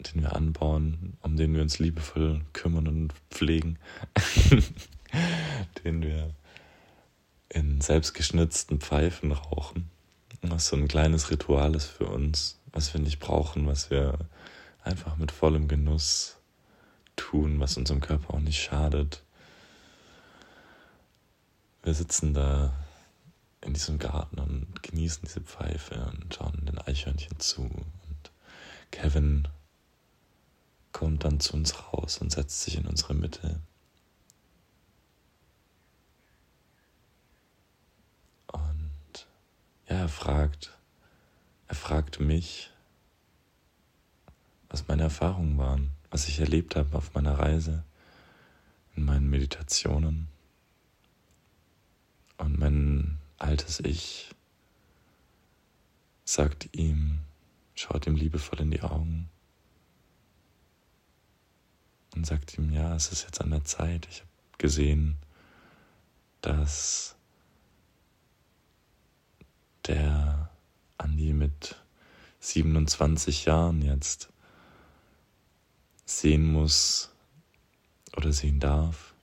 den 0.00 0.22
wir 0.22 0.36
anbauen, 0.36 1.16
um 1.22 1.36
den 1.36 1.54
wir 1.54 1.62
uns 1.62 1.78
liebevoll 1.78 2.42
kümmern 2.52 2.88
und 2.88 3.14
pflegen, 3.30 3.78
den 5.84 6.02
wir 6.02 6.34
in 7.48 7.80
selbstgeschnitzten 7.80 8.80
Pfeifen 8.80 9.32
rauchen. 9.32 9.90
Was 10.42 10.68
so 10.68 10.76
ein 10.76 10.88
kleines 10.88 11.30
Ritual 11.30 11.74
ist 11.74 11.86
für 11.86 12.06
uns, 12.06 12.60
was 12.72 12.92
wir 12.92 13.00
nicht 13.00 13.18
brauchen, 13.18 13.66
was 13.66 13.90
wir 13.90 14.18
einfach 14.82 15.16
mit 15.16 15.32
vollem 15.32 15.66
Genuss 15.66 16.36
tun, 17.16 17.58
was 17.58 17.76
unserem 17.76 18.00
Körper 18.00 18.34
auch 18.34 18.40
nicht 18.40 18.62
schadet. 18.62 19.22
Wir 21.82 21.94
sitzen 21.94 22.34
da 22.34 22.72
in 23.60 23.72
diesem 23.72 23.98
Garten 23.98 24.38
und 24.38 24.82
genießen 24.82 25.22
diese 25.24 25.40
Pfeife 25.40 26.12
und 26.12 26.34
schauen 26.34 26.66
den 26.66 26.78
Eichhörnchen 26.78 27.40
zu. 27.40 27.62
Und 27.62 28.30
Kevin 28.90 29.48
kommt 30.92 31.24
dann 31.24 31.40
zu 31.40 31.54
uns 31.54 31.92
raus 31.92 32.18
und 32.18 32.30
setzt 32.30 32.62
sich 32.62 32.76
in 32.76 32.86
unsere 32.86 33.14
Mitte. 33.14 33.60
Ja, 39.88 39.96
er 39.96 40.08
fragt, 40.08 40.76
er 41.68 41.74
fragt 41.74 42.20
mich, 42.20 42.70
was 44.68 44.88
meine 44.88 45.04
Erfahrungen 45.04 45.58
waren, 45.58 45.90
was 46.10 46.28
ich 46.28 46.40
erlebt 46.40 46.76
habe 46.76 46.96
auf 46.96 47.14
meiner 47.14 47.38
Reise, 47.38 47.84
in 48.96 49.04
meinen 49.04 49.30
Meditationen. 49.30 50.28
Und 52.38 52.58
mein 52.58 53.18
altes 53.38 53.80
Ich 53.80 54.34
sagt 56.24 56.68
ihm, 56.72 57.20
schaut 57.74 58.06
ihm 58.06 58.16
liebevoll 58.16 58.60
in 58.60 58.70
die 58.70 58.82
Augen 58.82 59.28
und 62.14 62.26
sagt 62.26 62.58
ihm, 62.58 62.72
ja, 62.72 62.94
es 62.96 63.12
ist 63.12 63.22
jetzt 63.22 63.40
an 63.40 63.50
der 63.50 63.64
Zeit. 63.64 64.06
Ich 64.10 64.20
habe 64.20 64.30
gesehen, 64.58 65.16
dass 66.40 67.15
der 69.88 70.50
Andi 70.98 71.32
mit 71.32 71.76
27 72.40 73.44
Jahren 73.44 73.82
jetzt 73.82 74.28
sehen 76.04 76.52
muss 76.52 77.10
oder 78.16 78.32
sehen 78.32 78.60
darf, 78.60 79.14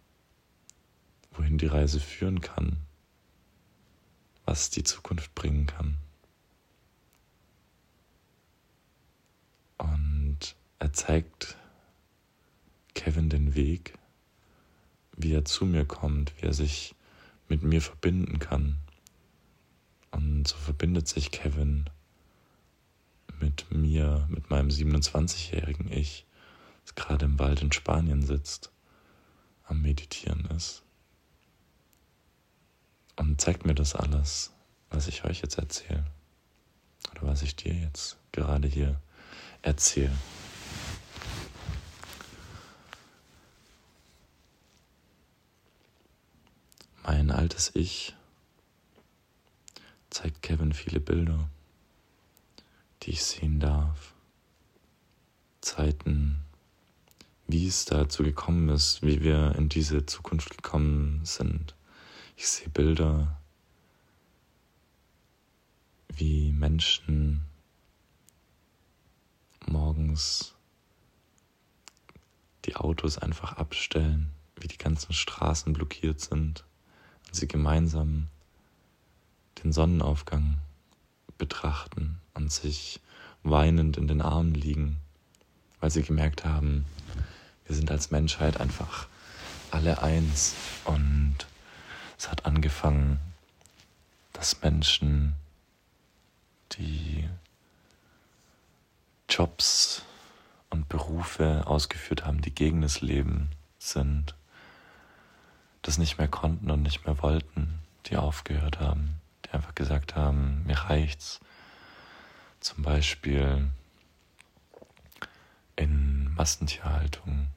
wohin 1.31 1.57
die 1.57 1.67
Reise 1.67 1.99
führen 1.99 2.41
kann, 2.41 2.77
was 4.45 4.69
die 4.69 4.83
Zukunft 4.83 5.33
bringen 5.35 5.65
kann. 5.67 5.97
Und 9.77 10.55
er 10.79 10.93
zeigt 10.93 11.57
Kevin 12.93 13.29
den 13.29 13.55
Weg, 13.55 13.97
wie 15.15 15.33
er 15.33 15.45
zu 15.45 15.65
mir 15.65 15.85
kommt, 15.85 16.33
wie 16.37 16.45
er 16.45 16.53
sich 16.53 16.95
mit 17.47 17.63
mir 17.63 17.81
verbinden 17.81 18.39
kann. 18.39 18.82
Und 20.13 20.47
so 20.47 20.55
verbindet 20.55 21.07
sich 21.07 21.31
Kevin 21.31 21.89
mit 23.39 23.71
mir, 23.71 24.27
mit 24.29 24.49
meinem 24.49 24.69
27-jährigen 24.69 25.91
Ich 25.91 26.25
das 26.83 26.95
gerade 26.95 27.25
im 27.25 27.39
Wald 27.39 27.61
in 27.61 27.71
Spanien 27.71 28.21
sitzt, 28.21 28.71
am 29.63 29.81
Meditieren 29.81 30.45
ist. 30.55 30.83
Und 33.15 33.39
zeigt 33.41 33.65
mir 33.65 33.75
das 33.75 33.95
alles, 33.95 34.51
was 34.89 35.07
ich 35.07 35.23
euch 35.23 35.41
jetzt 35.41 35.57
erzähle. 35.57 36.05
Oder 37.11 37.23
was 37.23 37.41
ich 37.41 37.55
dir 37.55 37.73
jetzt 37.73 38.17
gerade 38.31 38.67
hier 38.67 38.99
erzähle. 39.61 40.15
Mein 47.03 47.31
altes 47.31 47.71
Ich 47.73 48.15
zeigt 50.13 50.41
Kevin 50.41 50.73
viele 50.73 50.99
Bilder, 50.99 51.49
die 53.01 53.11
ich 53.11 53.23
sehen 53.23 53.59
darf. 53.59 54.13
Zeiten, 55.61 56.39
wie 57.47 57.67
es 57.67 57.85
dazu 57.85 58.23
gekommen 58.23 58.69
ist, 58.69 59.01
wie 59.01 59.21
wir 59.21 59.55
in 59.55 59.69
diese 59.69 60.05
Zukunft 60.05 60.57
gekommen 60.57 61.21
sind. 61.23 61.75
Ich 62.35 62.47
sehe 62.47 62.69
Bilder, 62.69 63.39
wie 66.09 66.51
Menschen 66.51 67.45
morgens 69.65 70.53
die 72.65 72.75
Autos 72.75 73.17
einfach 73.17 73.53
abstellen, 73.53 74.31
wie 74.57 74.67
die 74.67 74.77
ganzen 74.77 75.13
Straßen 75.13 75.73
blockiert 75.73 76.19
sind 76.19 76.65
und 77.27 77.35
sie 77.35 77.47
gemeinsam 77.47 78.27
den 79.63 79.71
Sonnenaufgang 79.71 80.57
betrachten 81.37 82.19
und 82.33 82.51
sich 82.51 82.99
weinend 83.43 83.97
in 83.97 84.07
den 84.07 84.21
Armen 84.21 84.53
liegen, 84.53 84.97
weil 85.79 85.91
sie 85.91 86.03
gemerkt 86.03 86.45
haben, 86.45 86.85
wir 87.65 87.75
sind 87.75 87.91
als 87.91 88.11
Menschheit 88.11 88.59
einfach 88.59 89.07
alle 89.71 90.01
eins. 90.01 90.55
Und 90.85 91.37
es 92.17 92.29
hat 92.29 92.45
angefangen, 92.45 93.19
dass 94.33 94.61
Menschen, 94.61 95.33
die 96.73 97.27
Jobs 99.29 100.03
und 100.69 100.89
Berufe 100.89 101.65
ausgeführt 101.65 102.25
haben, 102.25 102.41
die 102.41 102.53
gegen 102.53 102.81
das 102.81 103.01
Leben 103.01 103.49
sind, 103.77 104.35
das 105.81 105.97
nicht 105.97 106.17
mehr 106.17 106.27
konnten 106.27 106.71
und 106.71 106.81
nicht 106.81 107.05
mehr 107.05 107.21
wollten, 107.21 107.79
die 108.05 108.17
aufgehört 108.17 108.79
haben, 108.79 109.19
einfach 109.53 109.75
gesagt 109.75 110.15
haben, 110.15 110.63
mir 110.65 110.77
reicht's. 110.77 111.39
Zum 112.59 112.83
Beispiel 112.83 113.69
in 115.75 116.33
Massentierhaltung, 116.33 117.47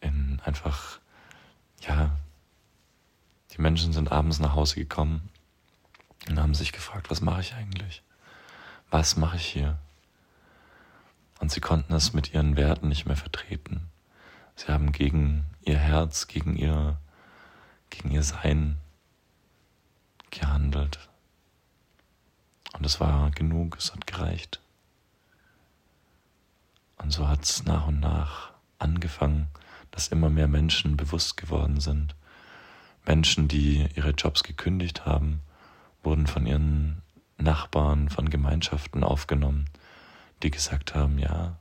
in 0.00 0.40
einfach, 0.44 0.98
ja, 1.80 2.16
die 3.52 3.60
Menschen 3.60 3.92
sind 3.92 4.10
abends 4.10 4.38
nach 4.38 4.54
Hause 4.54 4.76
gekommen 4.76 5.28
und 6.28 6.40
haben 6.40 6.54
sich 6.54 6.72
gefragt, 6.72 7.10
was 7.10 7.20
mache 7.20 7.40
ich 7.40 7.54
eigentlich? 7.54 8.02
Was 8.90 9.16
mache 9.16 9.36
ich 9.36 9.46
hier? 9.46 9.78
Und 11.38 11.50
sie 11.50 11.60
konnten 11.60 11.92
es 11.94 12.12
mit 12.12 12.34
ihren 12.34 12.56
Werten 12.56 12.88
nicht 12.88 13.06
mehr 13.06 13.16
vertreten. 13.16 13.88
Sie 14.56 14.68
haben 14.68 14.92
gegen 14.92 15.46
ihr 15.62 15.78
Herz, 15.78 16.26
gegen 16.26 16.56
ihr, 16.56 16.98
gegen 17.88 18.10
ihr 18.10 18.22
Sein 18.22 18.76
gehandelt. 20.30 21.08
Und 22.72 22.86
es 22.86 23.00
war 23.00 23.30
genug, 23.30 23.76
es 23.78 23.92
hat 23.92 24.06
gereicht. 24.06 24.60
Und 26.98 27.10
so 27.10 27.28
hat 27.28 27.44
es 27.44 27.64
nach 27.64 27.86
und 27.86 28.00
nach 28.00 28.52
angefangen, 28.78 29.48
dass 29.90 30.08
immer 30.08 30.30
mehr 30.30 30.48
Menschen 30.48 30.96
bewusst 30.96 31.36
geworden 31.36 31.80
sind. 31.80 32.14
Menschen, 33.04 33.48
die 33.48 33.88
ihre 33.94 34.10
Jobs 34.10 34.42
gekündigt 34.42 35.06
haben, 35.06 35.40
wurden 36.02 36.26
von 36.26 36.46
ihren 36.46 37.02
Nachbarn, 37.38 38.08
von 38.08 38.30
Gemeinschaften 38.30 39.02
aufgenommen, 39.02 39.68
die 40.42 40.50
gesagt 40.50 40.94
haben, 40.94 41.18
ja, 41.18 41.56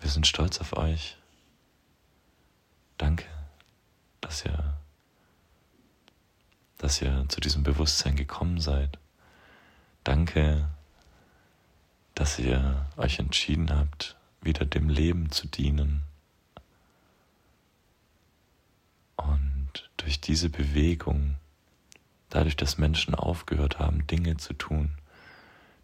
wir 0.00 0.10
sind 0.10 0.26
stolz 0.26 0.60
auf 0.60 0.76
euch. 0.76 1.16
Danke, 2.98 3.26
dass 4.20 4.44
ihr, 4.44 4.74
dass 6.82 7.00
ihr 7.00 7.26
zu 7.28 7.40
diesem 7.40 7.62
Bewusstsein 7.62 8.16
gekommen 8.16 8.60
seid. 8.60 8.98
Danke, 10.02 10.68
dass 12.16 12.40
ihr 12.40 12.86
euch 12.96 13.20
entschieden 13.20 13.70
habt, 13.70 14.16
wieder 14.40 14.66
dem 14.66 14.88
Leben 14.88 15.30
zu 15.30 15.46
dienen. 15.46 16.02
Und 19.14 19.90
durch 19.96 20.20
diese 20.20 20.50
Bewegung, 20.50 21.36
dadurch, 22.30 22.56
dass 22.56 22.78
Menschen 22.78 23.14
aufgehört 23.14 23.78
haben, 23.78 24.04
Dinge 24.08 24.36
zu 24.38 24.52
tun, 24.52 24.90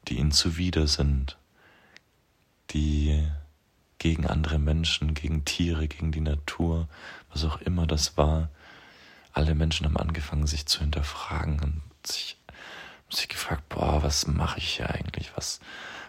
die 0.09 0.19
ihnen 0.19 0.33
zuwider 0.33 0.89
sind, 0.89 1.39
die 2.71 3.25
gegen 3.99 4.27
andere 4.27 4.59
Menschen, 4.59 5.15
gegen 5.15 5.45
Tiere, 5.45 5.87
gegen 5.87 6.11
die 6.11 6.21
Natur, 6.21 6.89
was 7.31 7.45
auch 7.45 7.61
immer 7.61 7.87
das 7.87 8.17
war, 8.17 8.49
alle 9.39 9.55
Menschen 9.55 9.87
haben 9.87 9.97
angefangen, 9.97 10.49
sich 10.49 10.67
zu 10.67 10.81
hinterfragen 10.81 11.61
und 11.61 11.83
sich, 12.05 12.37
sich 13.09 13.29
gefragt, 13.29 13.69
boah, 13.69 14.03
was 14.03 14.27
mache 14.27 14.59
ich 14.59 14.77
hier 14.77 14.91
eigentlich? 14.91 15.31
Was, 15.37 15.61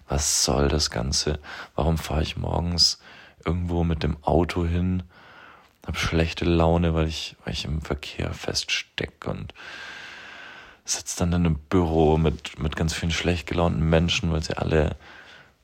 was 0.07 0.43
soll 0.43 0.67
das 0.67 0.89
Ganze? 0.89 1.39
Warum 1.75 1.99
fahre 1.99 2.23
ich 2.23 2.37
morgens 2.37 2.99
irgendwo 3.45 3.83
mit 3.83 4.01
dem 4.01 4.17
Auto 4.23 4.65
hin, 4.65 5.03
habe 5.85 5.97
schlechte 5.97 6.43
Laune, 6.43 6.95
weil 6.95 7.07
ich, 7.07 7.35
weil 7.45 7.53
ich 7.53 7.65
im 7.65 7.83
Verkehr 7.83 8.33
feststecke 8.33 9.29
und 9.29 9.53
sitze 10.83 11.19
dann 11.19 11.29
in 11.29 11.45
einem 11.45 11.59
Büro 11.59 12.17
mit, 12.17 12.57
mit 12.57 12.75
ganz 12.75 12.95
vielen 12.95 13.11
schlecht 13.11 13.47
gelaunten 13.47 13.87
Menschen, 13.87 14.31
weil 14.31 14.41
sie 14.41 14.57
alle 14.57 14.95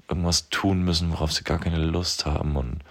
irgendwas 0.07 0.49
tun 0.49 0.83
müssen, 0.83 1.11
worauf 1.11 1.33
sie 1.33 1.43
gar 1.43 1.59
keine 1.59 1.83
Lust 1.83 2.27
haben 2.27 2.57
und 2.57 2.81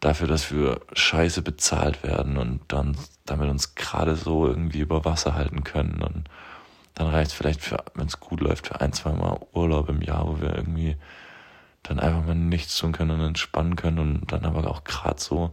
dafür, 0.00 0.26
dass 0.26 0.50
wir 0.50 0.80
scheiße 0.92 1.42
bezahlt 1.42 2.02
werden 2.02 2.36
und 2.38 2.60
dann 2.68 2.96
damit 3.26 3.48
uns 3.48 3.74
gerade 3.74 4.16
so 4.16 4.46
irgendwie 4.46 4.80
über 4.80 5.04
Wasser 5.04 5.34
halten 5.34 5.62
können. 5.62 6.02
Und 6.02 6.28
dann 6.94 7.08
reicht 7.08 7.30
es 7.30 7.36
vielleicht 7.36 7.70
wenn 7.94 8.06
es 8.06 8.20
gut 8.20 8.40
läuft, 8.40 8.68
für 8.68 8.80
ein, 8.80 8.92
zwei 8.92 9.12
Mal 9.12 9.38
Urlaub 9.52 9.88
im 9.88 10.02
Jahr, 10.02 10.26
wo 10.26 10.40
wir 10.40 10.54
irgendwie 10.54 10.96
dann 11.82 12.00
einfach 12.00 12.24
mal 12.24 12.34
nichts 12.34 12.76
tun 12.76 12.92
können 12.92 13.12
und 13.12 13.20
entspannen 13.20 13.76
können 13.76 13.98
und 13.98 14.32
dann 14.32 14.44
aber 14.44 14.68
auch 14.70 14.84
gerade 14.84 15.20
so, 15.20 15.52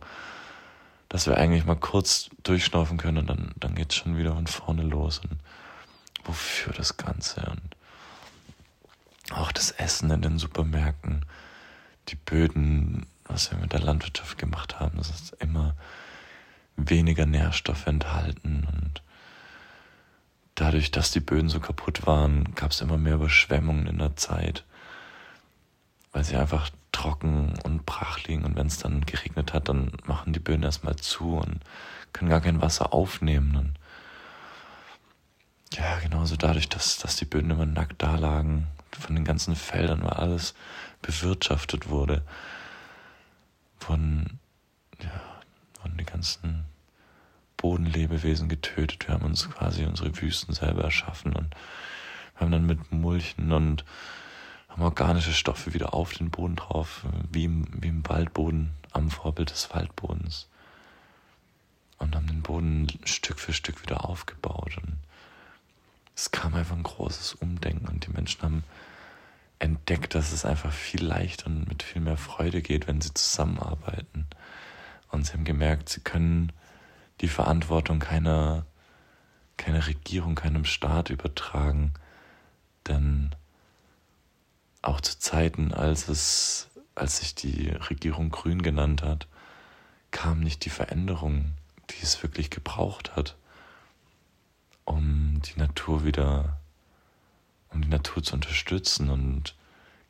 dass 1.09 1.25
wir 1.27 1.37
eigentlich 1.37 1.65
mal 1.65 1.75
kurz 1.75 2.29
durchschnaufen 2.43 2.97
können 2.97 3.19
und 3.19 3.29
dann, 3.29 3.51
dann 3.55 3.75
geht 3.75 3.91
es 3.91 3.97
schon 3.97 4.17
wieder 4.17 4.33
von 4.33 4.47
vorne 4.47 4.83
los 4.83 5.19
und 5.19 5.39
wofür 6.25 6.73
das 6.73 6.97
Ganze? 6.97 7.41
Und 7.49 9.37
auch 9.37 9.51
das 9.51 9.71
Essen 9.71 10.11
in 10.11 10.21
den 10.21 10.37
Supermärkten, 10.37 11.25
die 12.09 12.15
Böden, 12.15 13.05
was 13.28 13.51
wir 13.51 13.57
mit 13.57 13.73
der 13.73 13.82
Landwirtschaft 13.82 14.38
gemacht 14.38 14.80
haben, 14.80 14.97
das 14.97 15.09
ist 15.09 15.34
immer 15.39 15.75
weniger 16.75 17.25
Nährstoffe 17.25 17.88
enthalten 17.88 18.67
und 18.71 19.01
dadurch, 20.55 20.91
dass 20.91 21.11
die 21.11 21.19
Böden 21.19 21.49
so 21.49 21.59
kaputt 21.59 22.05
waren, 22.05 22.55
gab 22.55 22.71
es 22.71 22.82
immer 22.82 22.97
mehr 22.97 23.15
Überschwemmungen 23.15 23.88
in 23.88 23.99
der 23.99 24.15
Zeit, 24.15 24.63
weil 26.11 26.23
sie 26.23 26.36
einfach 26.36 26.69
trocken 26.91 27.53
und 27.63 27.86
brach 27.86 28.23
liegen. 28.23 28.43
Und 28.43 28.55
wenn 28.55 28.67
es 28.67 28.80
dann 28.80 29.05
geregnet 29.05 29.53
hat, 29.53 29.69
dann 29.69 29.91
machen 30.05 30.34
die 30.34 30.39
Böden 30.39 30.63
erstmal 30.63 30.95
zu 30.95 31.38
und 31.38 31.59
können 32.11 32.30
gar 32.30 32.41
kein 32.41 32.61
Wasser 32.61 32.93
aufnehmen. 32.93 33.55
Und 33.55 33.73
ja, 35.78 35.99
genauso 35.99 36.36
dadurch, 36.36 36.69
dass, 36.69 36.97
dass 36.97 37.17
die 37.17 37.25
Böden 37.25 37.51
immer 37.51 37.65
nackt 37.65 38.01
da 38.01 38.15
lagen, 38.15 38.67
von 38.97 39.15
den 39.15 39.25
ganzen 39.25 39.55
Feldern, 39.55 40.01
weil 40.01 40.13
alles 40.13 40.55
bewirtschaftet 41.03 41.89
wurde, 41.89 42.23
von, 43.88 44.39
ja, 45.01 45.21
von 45.81 45.95
den 45.95 46.05
ganzen 46.05 46.65
Bodenlebewesen 47.55 48.49
getötet. 48.49 49.07
Wir 49.07 49.15
haben 49.15 49.25
uns 49.25 49.49
quasi 49.49 49.85
unsere 49.85 50.21
Wüsten 50.21 50.53
selber 50.53 50.83
erschaffen 50.83 51.33
und 51.33 51.55
wir 52.35 52.41
haben 52.41 52.51
dann 52.51 52.65
mit 52.65 52.91
Mulchen 52.91 53.53
und 53.53 53.85
haben 54.67 54.81
organische 54.81 55.31
Stoffe 55.31 55.73
wieder 55.73 55.93
auf 55.93 56.13
den 56.13 56.31
Boden 56.31 56.57
drauf, 56.57 57.05
wie 57.31 57.45
im, 57.45 57.65
wie 57.81 57.88
im 57.88 58.07
Waldboden, 58.09 58.71
am 58.91 59.09
Vorbild 59.09 59.51
des 59.51 59.73
Waldbodens. 59.73 60.49
Und 61.97 62.13
haben 62.13 62.27
den 62.27 62.43
Boden 62.43 62.88
Stück 63.05 63.39
für 63.39 63.53
Stück 63.53 63.81
wieder 63.81 64.05
aufgebaut. 64.05 64.77
Und 64.77 64.97
es 66.13 66.29
kam 66.31 66.53
einfach 66.53 66.75
ein 66.75 66.83
großes 66.83 67.35
Umdenken 67.35 67.88
und 67.88 68.05
die 68.05 68.11
Menschen 68.11 68.41
haben 68.41 68.63
entdeckt, 69.59 70.15
dass 70.15 70.31
es 70.31 70.45
einfach 70.45 70.71
viel 70.71 71.03
leichter 71.03 71.47
und 71.47 71.67
mit 71.67 71.83
viel 71.83 72.01
mehr 72.01 72.17
Freude 72.17 72.61
geht, 72.61 72.87
wenn 72.87 73.01
sie 73.01 73.13
zusammenarbeiten. 73.13 74.27
Und 75.09 75.25
sie 75.25 75.33
haben 75.33 75.45
gemerkt, 75.45 75.89
sie 75.89 76.01
können 76.01 76.51
die 77.21 77.27
Verantwortung 77.27 77.99
keiner, 77.99 78.65
keiner 79.57 79.87
Regierung, 79.87 80.35
keinem 80.35 80.65
Staat 80.65 81.09
übertragen. 81.09 81.93
Denn 82.87 83.35
auch 84.81 85.01
zu 85.01 85.17
Zeiten, 85.17 85.73
als 85.73 86.07
es, 86.07 86.69
als 86.95 87.19
sich 87.19 87.35
die 87.35 87.69
Regierung 87.69 88.29
grün 88.29 88.61
genannt 88.61 89.01
hat, 89.01 89.27
kam 90.11 90.39
nicht 90.39 90.65
die 90.65 90.69
Veränderung, 90.69 91.53
die 91.89 92.03
es 92.03 92.21
wirklich 92.21 92.49
gebraucht 92.49 93.15
hat, 93.15 93.35
um 94.85 95.41
die 95.41 95.59
Natur 95.59 96.05
wieder 96.05 96.59
um 97.70 97.82
die 97.82 97.89
Natur 97.89 98.24
zu 98.24 98.36
unterstützen 98.36 99.09
und 99.09 99.55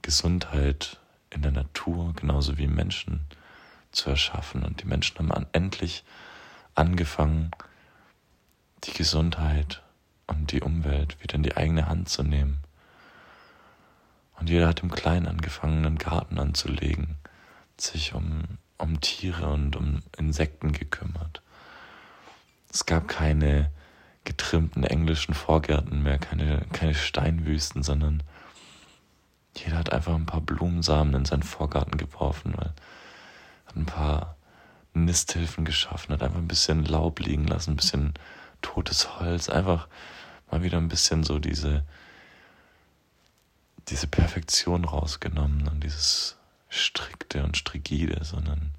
Gesundheit 0.02 1.00
in 1.30 1.42
der 1.42 1.52
Natur 1.52 2.14
genauso 2.14 2.58
wie 2.58 2.68
Menschen 2.68 3.26
zu 3.92 4.10
erschaffen. 4.10 4.64
Und 4.64 4.82
die 4.82 4.88
Menschen 4.88 5.18
haben 5.18 5.46
endlich 5.52 6.04
angefangen, 6.76 7.52
die 8.84 8.94
Gesundheit 8.94 9.82
und 10.28 10.52
die 10.52 10.62
Umwelt 10.62 11.22
wieder 11.22 11.36
in 11.36 11.44
die 11.44 11.58
eigene 11.58 11.88
Hand 11.88 12.10
zu 12.10 12.24
nehmen. 12.24 12.60
Und 14.40 14.50
jeder 14.50 14.68
hat 14.68 14.84
im 14.84 14.92
Kleinen 14.92 15.28
angefangen, 15.28 15.86
einen 15.86 15.98
Garten 15.98 16.38
anzulegen, 16.38 17.16
sich 17.78 18.14
um, 18.14 18.44
um 18.78 19.02
Tiere 19.02 19.48
und 19.48 19.76
um 19.76 20.04
Insekten 20.16 20.74
gekümmert. 20.74 21.42
Es 22.72 22.86
gab 22.86 23.08
keine 23.08 23.72
getrimmten 24.28 24.84
englischen 24.84 25.34
Vorgärten 25.34 26.04
mehr, 26.04 26.18
keine, 26.18 26.66
keine 26.74 26.94
Steinwüsten, 26.94 27.82
sondern 27.82 28.24
jeder 29.56 29.78
hat 29.78 29.94
einfach 29.94 30.16
ein 30.16 30.26
paar 30.26 30.42
Blumensamen 30.42 31.14
in 31.14 31.24
seinen 31.24 31.44
Vorgarten 31.44 31.98
geworfen, 31.98 32.54
weil 32.58 32.74
hat 33.68 33.76
ein 33.78 33.86
paar 33.86 34.36
Nisthilfen 34.94 35.64
geschaffen, 35.64 36.14
hat 36.14 36.24
einfach 36.24 36.40
ein 36.40 36.48
bisschen 36.50 36.84
Laub 36.84 37.22
liegen 37.22 37.48
lassen, 37.48 37.72
ein 37.72 37.76
bisschen 37.78 38.14
totes 38.62 39.18
Holz, 39.18 39.48
einfach 39.48 39.88
mal 40.52 40.62
wieder 40.62 40.78
ein 40.78 40.90
bisschen 40.90 41.24
so 41.24 41.40
diese, 41.40 41.86
diese 43.88 44.08
Perfektion 44.08 44.84
rausgenommen 44.84 45.70
und 45.70 45.86
dieses 45.86 46.36
Strikte 46.68 47.46
und 47.46 47.56
Strigide, 47.56 48.26
sondern 48.26 48.72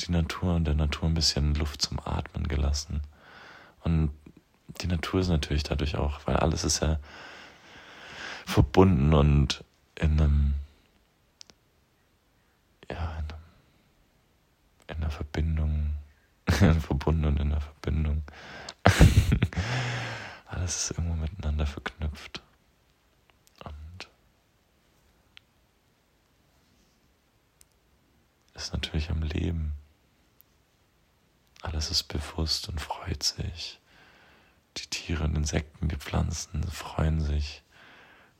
die 0.00 0.10
Natur 0.10 0.56
und 0.56 0.64
der 0.64 0.74
Natur 0.74 1.08
ein 1.08 1.14
bisschen 1.14 1.54
Luft 1.54 1.82
zum 1.82 2.00
Atmen 2.00 2.48
gelassen. 2.48 3.02
Und 3.84 4.10
die 4.80 4.86
Natur 4.86 5.20
ist 5.20 5.28
natürlich 5.28 5.62
dadurch 5.62 5.96
auch, 5.96 6.20
weil 6.26 6.36
alles 6.36 6.64
ist 6.64 6.80
ja 6.80 6.98
verbunden 8.46 9.14
und 9.14 9.64
in 9.94 10.20
einem, 10.20 10.54
ja, 12.90 13.22
in, 14.88 14.96
einer 14.96 15.10
Verbindung, 15.10 15.94
verbunden 16.46 17.24
und 17.24 17.40
in 17.40 17.52
einer 17.52 17.60
Verbindung. 17.60 18.22
alles 20.46 20.90
ist 20.90 20.98
irgendwo 20.98 21.14
miteinander 21.14 21.66
verknüpft. 21.66 22.42
Und 23.64 24.08
ist 28.54 28.72
natürlich 28.72 29.10
am 29.10 29.22
Leben. 29.22 29.72
Alles 31.62 31.90
ist 31.90 32.04
bewusst 32.04 32.68
und 32.68 32.80
freut 32.80 33.22
sich. 33.22 33.78
Die 34.76 34.86
Tiere 34.86 35.24
und 35.24 35.36
Insekten, 35.36 35.88
die 35.88 35.96
Pflanzen 35.96 36.62
freuen 36.64 37.20
sich, 37.20 37.62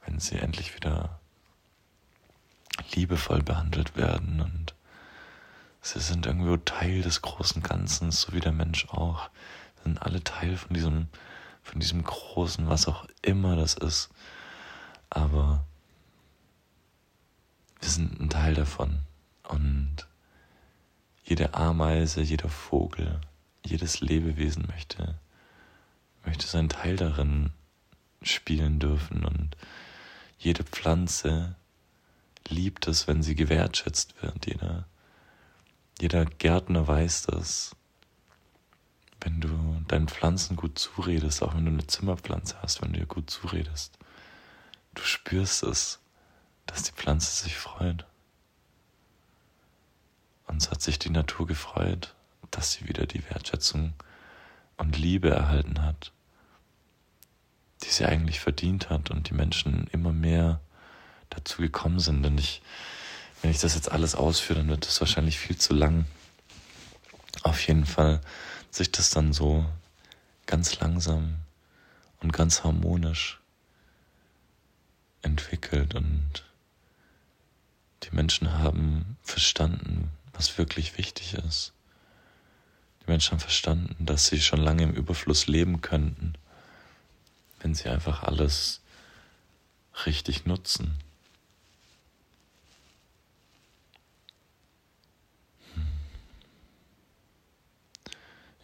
wenn 0.04 0.18
sie 0.18 0.38
endlich 0.38 0.74
wieder 0.74 1.20
liebevoll 2.94 3.42
behandelt 3.42 3.96
werden 3.96 4.40
und 4.40 4.74
sie 5.82 6.00
sind 6.00 6.26
irgendwo 6.26 6.56
Teil 6.56 7.02
des 7.02 7.22
großen 7.22 7.62
Ganzen, 7.62 8.10
so 8.10 8.32
wie 8.32 8.40
der 8.40 8.52
Mensch 8.52 8.88
auch. 8.88 9.28
Sie 9.76 9.84
sind 9.84 10.02
alle 10.02 10.22
Teil 10.24 10.56
von 10.56 10.74
diesem, 10.74 11.08
von 11.62 11.80
diesem 11.80 12.02
großen, 12.02 12.68
was 12.68 12.88
auch 12.88 13.06
immer 13.20 13.56
das 13.56 13.74
ist. 13.74 14.10
Aber 15.10 15.64
wir 17.80 17.90
sind 17.90 18.20
ein 18.20 18.30
Teil 18.30 18.54
davon. 18.54 19.00
Und 19.48 20.06
jede 21.24 21.54
Ameise, 21.54 22.22
jeder 22.22 22.48
Vogel, 22.48 23.20
jedes 23.64 24.00
Lebewesen 24.00 24.66
möchte 24.66 25.18
möchte 26.24 26.46
seinen 26.46 26.68
Teil 26.68 26.96
darin 26.96 27.50
spielen 28.22 28.78
dürfen 28.78 29.24
und 29.24 29.56
jede 30.38 30.64
Pflanze 30.64 31.56
liebt 32.48 32.86
es, 32.88 33.06
wenn 33.06 33.22
sie 33.22 33.34
gewertschätzt 33.34 34.20
wird. 34.22 34.46
Jeder, 34.46 34.86
jeder 36.00 36.24
Gärtner 36.24 36.86
weiß 36.86 37.22
das. 37.22 37.76
Wenn 39.20 39.40
du 39.40 39.84
deinen 39.86 40.08
Pflanzen 40.08 40.56
gut 40.56 40.78
zuredest, 40.78 41.42
auch 41.42 41.54
wenn 41.54 41.64
du 41.64 41.70
eine 41.70 41.86
Zimmerpflanze 41.86 42.60
hast, 42.60 42.82
wenn 42.82 42.92
du 42.92 42.98
ihr 42.98 43.06
gut 43.06 43.30
zuredest, 43.30 43.96
du 44.94 45.02
spürst 45.02 45.62
es, 45.62 46.00
dass 46.66 46.82
die 46.82 46.92
Pflanze 46.92 47.44
sich 47.44 47.56
freut. 47.56 48.04
Und 50.48 50.60
es 50.60 50.70
hat 50.70 50.82
sich 50.82 50.98
die 50.98 51.10
Natur 51.10 51.46
gefreut, 51.46 52.14
dass 52.50 52.72
sie 52.72 52.88
wieder 52.88 53.06
die 53.06 53.24
Wertschätzung 53.30 53.94
und 54.82 54.98
Liebe 54.98 55.30
erhalten 55.30 55.80
hat, 55.80 56.12
die 57.84 57.88
sie 57.88 58.04
eigentlich 58.04 58.40
verdient 58.40 58.90
hat 58.90 59.10
und 59.10 59.30
die 59.30 59.34
Menschen 59.34 59.86
immer 59.92 60.12
mehr 60.12 60.60
dazu 61.30 61.62
gekommen 61.62 62.00
sind. 62.00 62.26
Und 62.26 62.38
ich, 62.38 62.62
wenn 63.40 63.52
ich 63.52 63.60
das 63.60 63.76
jetzt 63.76 63.92
alles 63.92 64.16
ausführe, 64.16 64.58
dann 64.58 64.68
wird 64.68 64.84
das 64.84 65.00
wahrscheinlich 65.00 65.38
viel 65.38 65.56
zu 65.56 65.72
lang. 65.72 66.04
Auf 67.44 67.64
jeden 67.68 67.86
Fall 67.86 68.20
sich 68.72 68.90
das 68.90 69.10
dann 69.10 69.32
so 69.32 69.64
ganz 70.46 70.80
langsam 70.80 71.36
und 72.20 72.32
ganz 72.32 72.64
harmonisch 72.64 73.40
entwickelt 75.22 75.94
und 75.94 76.44
die 78.02 78.14
Menschen 78.14 78.52
haben 78.58 79.16
verstanden, 79.22 80.10
was 80.32 80.58
wirklich 80.58 80.98
wichtig 80.98 81.34
ist. 81.34 81.72
Die 83.02 83.10
Menschen 83.10 83.32
haben 83.32 83.40
verstanden, 83.40 84.06
dass 84.06 84.26
sie 84.26 84.40
schon 84.40 84.60
lange 84.60 84.84
im 84.84 84.92
Überfluss 84.94 85.48
leben 85.48 85.80
könnten, 85.80 86.34
wenn 87.60 87.74
sie 87.74 87.88
einfach 87.88 88.22
alles 88.22 88.80
richtig 90.06 90.46
nutzen. 90.46 90.94
Hm. 95.74 95.86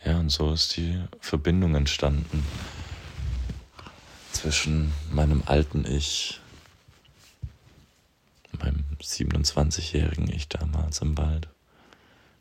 Ja, 0.04 0.18
und 0.18 0.30
so 0.30 0.52
ist 0.52 0.76
die 0.76 1.02
Verbindung 1.20 1.74
entstanden 1.74 2.44
zwischen 4.32 4.92
meinem 5.10 5.42
alten 5.46 5.84
Ich, 5.84 6.40
meinem 8.52 8.84
27-jährigen 9.02 10.32
Ich 10.32 10.48
damals 10.48 11.00
im 11.00 11.18
Wald, 11.18 11.48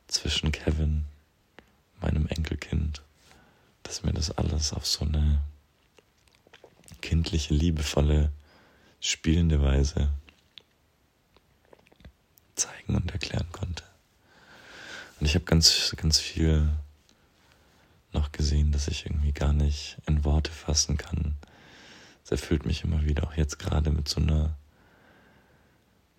zwischen 0.07 0.51
Kevin, 0.51 1.05
meinem 2.01 2.27
Enkelkind, 2.27 3.01
dass 3.83 4.03
mir 4.03 4.13
das 4.13 4.31
alles 4.31 4.73
auf 4.73 4.85
so 4.85 5.05
eine 5.05 5.41
kindliche, 7.01 7.53
liebevolle, 7.53 8.31
spielende 8.99 9.61
Weise 9.61 10.09
zeigen 12.55 12.95
und 12.95 13.11
erklären 13.11 13.47
konnte. 13.51 13.83
Und 15.19 15.25
ich 15.25 15.35
habe 15.35 15.45
ganz, 15.45 15.93
ganz 15.95 16.19
viel 16.19 16.69
noch 18.13 18.31
gesehen, 18.31 18.71
dass 18.71 18.87
ich 18.87 19.05
irgendwie 19.05 19.31
gar 19.31 19.53
nicht 19.53 19.97
in 20.07 20.23
Worte 20.23 20.51
fassen 20.51 20.97
kann, 20.97 21.37
es 22.27 22.31
erfüllt 22.31 22.65
mich 22.65 22.83
immer 22.83 23.05
wieder, 23.05 23.23
auch 23.23 23.35
jetzt 23.35 23.57
gerade 23.57 23.89
mit 23.89 24.09
so 24.09 24.19
einer 24.19 24.57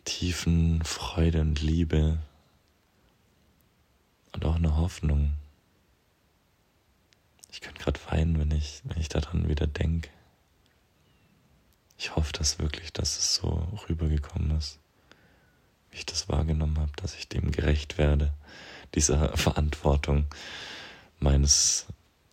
tiefen 0.06 0.82
Freude 0.82 1.42
und 1.42 1.60
Liebe 1.60 2.16
und 4.32 4.46
auch 4.46 4.54
einer 4.54 4.78
Hoffnung. 4.78 5.34
Ich 7.50 7.60
könnte 7.60 7.82
gerade 7.82 8.00
weinen, 8.10 8.38
wenn 8.38 8.50
ich, 8.50 8.82
wenn 8.84 9.00
ich 9.00 9.08
daran 9.08 9.48
wieder 9.48 9.66
denke. 9.66 10.10
Ich 11.96 12.14
hoffe 12.14 12.32
dass 12.32 12.58
wirklich, 12.58 12.92
dass 12.92 13.18
es 13.18 13.34
so 13.34 13.66
rübergekommen 13.88 14.56
ist, 14.56 14.78
wie 15.90 15.98
ich 15.98 16.06
das 16.06 16.28
wahrgenommen 16.28 16.78
habe, 16.78 16.92
dass 16.96 17.16
ich 17.16 17.28
dem 17.28 17.50
gerecht 17.50 17.98
werde, 17.98 18.32
dieser 18.94 19.36
Verantwortung 19.36 20.26
meines 21.18 21.86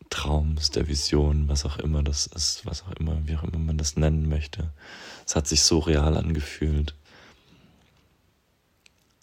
Traums, 0.09 0.70
der 0.70 0.88
Vision, 0.88 1.47
was 1.47 1.66
auch 1.66 1.78
immer 1.78 2.03
das 2.03 2.28
ist, 2.28 2.66
was 2.66 2.84
auch 2.84 2.91
immer, 2.91 3.28
wie 3.28 3.36
auch 3.36 3.43
immer 3.43 3.57
man 3.57 3.78
das 3.78 3.97
nennen 3.97 4.30
möchte. 4.30 4.72
Es 5.26 5.36
hat 5.36 5.47
sich 5.47 5.63
so 5.63 5.80
real 5.80 6.16
angefühlt, 6.16 6.93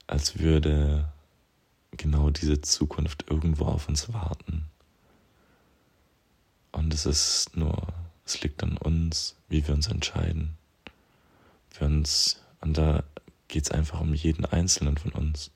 als 0.06 0.38
würde 0.38 1.10
genau 1.92 2.30
diese 2.30 2.60
Zukunft 2.60 3.30
irgendwo 3.30 3.66
auf 3.66 3.88
uns 3.88 4.12
warten. 4.12 4.68
Und 6.72 6.92
es 6.92 7.06
ist 7.06 7.56
nur, 7.56 7.86
es 8.24 8.40
liegt 8.42 8.62
an 8.62 8.76
uns, 8.78 9.36
wie 9.48 9.66
wir 9.66 9.74
uns 9.74 9.86
entscheiden. 9.86 10.56
Wir 11.78 11.86
uns, 11.86 12.42
und 12.60 12.76
da 12.76 13.04
geht 13.48 13.64
es 13.64 13.70
einfach 13.70 14.00
um 14.00 14.14
jeden 14.14 14.46
Einzelnen 14.46 14.96
von 14.96 15.12
uns. 15.12 15.50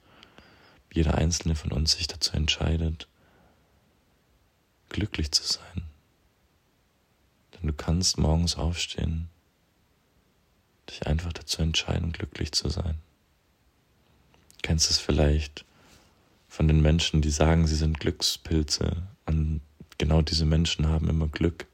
Jeder 0.93 1.17
Einzelne 1.17 1.55
von 1.55 1.73
uns 1.73 1.93
sich 1.93 2.07
dazu 2.07 2.33
entscheidet, 2.33 3.09
glücklich 4.89 5.33
zu 5.33 5.43
sein. 5.43 5.83
Denn 7.55 7.67
du 7.67 7.73
kannst 7.73 8.19
morgens 8.19 8.57
aufstehen, 8.57 9.29
dich 10.89 11.07
einfach 11.07 11.33
dazu 11.33 11.63
entscheiden, 11.63 12.13
glücklich 12.13 12.53
zu 12.53 12.69
sein. 12.69 12.99
Du 14.57 14.63
kennst 14.63 14.91
es 14.91 14.99
vielleicht 14.99 15.65
von 16.49 16.69
den 16.69 16.81
Menschen, 16.81 17.23
die 17.23 17.31
sagen, 17.31 17.67
sie 17.67 17.77
sind 17.77 18.01
Glückspilze. 18.01 19.03
Und 19.27 19.61
genau 19.99 20.23
diese 20.23 20.45
Menschen 20.45 20.89
haben 20.89 21.09
immer 21.09 21.29
Glück. 21.29 21.67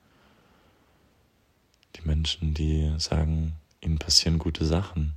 Die 1.97 2.07
Menschen, 2.07 2.55
die 2.55 2.93
sagen, 2.99 3.55
ihnen 3.81 3.99
passieren 3.99 4.39
gute 4.39 4.65
Sachen. 4.65 5.15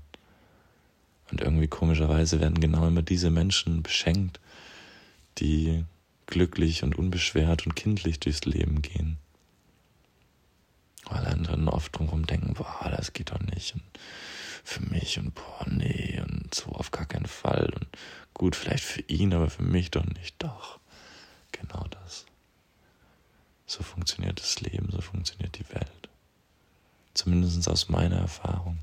Und 1.32 1.42
irgendwie 1.42 1.68
komischerweise 1.68 2.40
werden 2.40 2.60
genau 2.60 2.88
immer 2.88 3.02
diese 3.02 3.32
Menschen 3.32 3.82
beschenkt, 3.82 4.40
die 5.40 5.86
glücklich 6.28 6.84
und 6.84 6.96
unbeschwert 6.98 7.66
und 7.66 7.76
kindlich 7.76 8.20
durchs 8.20 8.46
Leben 8.46 8.82
gehen. 8.82 9.18
Weil 11.06 11.26
andere 11.26 11.56
oft 11.72 11.98
drumherum 11.98 12.26
denken, 12.26 12.54
boah, 12.54 12.90
das 12.90 13.14
geht 13.14 13.32
doch 13.32 13.40
nicht 13.40 13.76
und 13.76 13.84
für 14.64 14.82
mich 14.82 15.20
und 15.20 15.36
boah, 15.36 15.66
nee 15.68 16.20
und 16.28 16.54
so 16.54 16.72
auf 16.72 16.90
gar 16.90 17.06
keinen 17.06 17.28
Fall 17.28 17.72
und 17.76 17.88
gut, 18.34 18.56
vielleicht 18.56 18.84
für 18.84 19.02
ihn, 19.02 19.34
aber 19.34 19.50
für 19.50 19.64
mich 19.64 19.92
doch 19.92 20.06
nicht. 20.06 20.36
Doch, 20.40 20.80
genau 21.52 21.86
das. 21.92 22.26
So 23.66 23.84
funktioniert 23.84 24.40
das 24.40 24.62
Leben, 24.62 24.90
so 24.92 25.02
funktioniert 25.02 25.58
die 25.58 25.70
Welt. 25.74 26.10
Zumindest 27.14 27.68
aus 27.68 27.90
meiner 27.90 28.18
Erfahrung. 28.18 28.78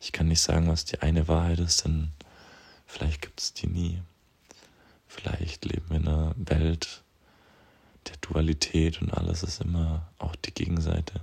Ich 0.00 0.12
kann 0.12 0.28
nicht 0.28 0.40
sagen, 0.40 0.68
was 0.68 0.84
die 0.84 1.00
eine 1.00 1.28
Wahrheit 1.28 1.60
ist, 1.60 1.84
denn 1.84 2.12
vielleicht 2.86 3.22
gibt 3.22 3.40
es 3.40 3.52
die 3.54 3.68
nie. 3.68 4.02
Vielleicht 5.06 5.64
leben 5.64 5.90
wir 5.90 5.96
in 5.96 6.08
einer 6.08 6.34
Welt 6.36 7.02
der 8.08 8.16
Dualität 8.20 9.00
und 9.00 9.12
alles 9.12 9.42
ist 9.42 9.60
immer 9.60 10.08
auch 10.18 10.34
die 10.36 10.52
Gegenseite. 10.52 11.20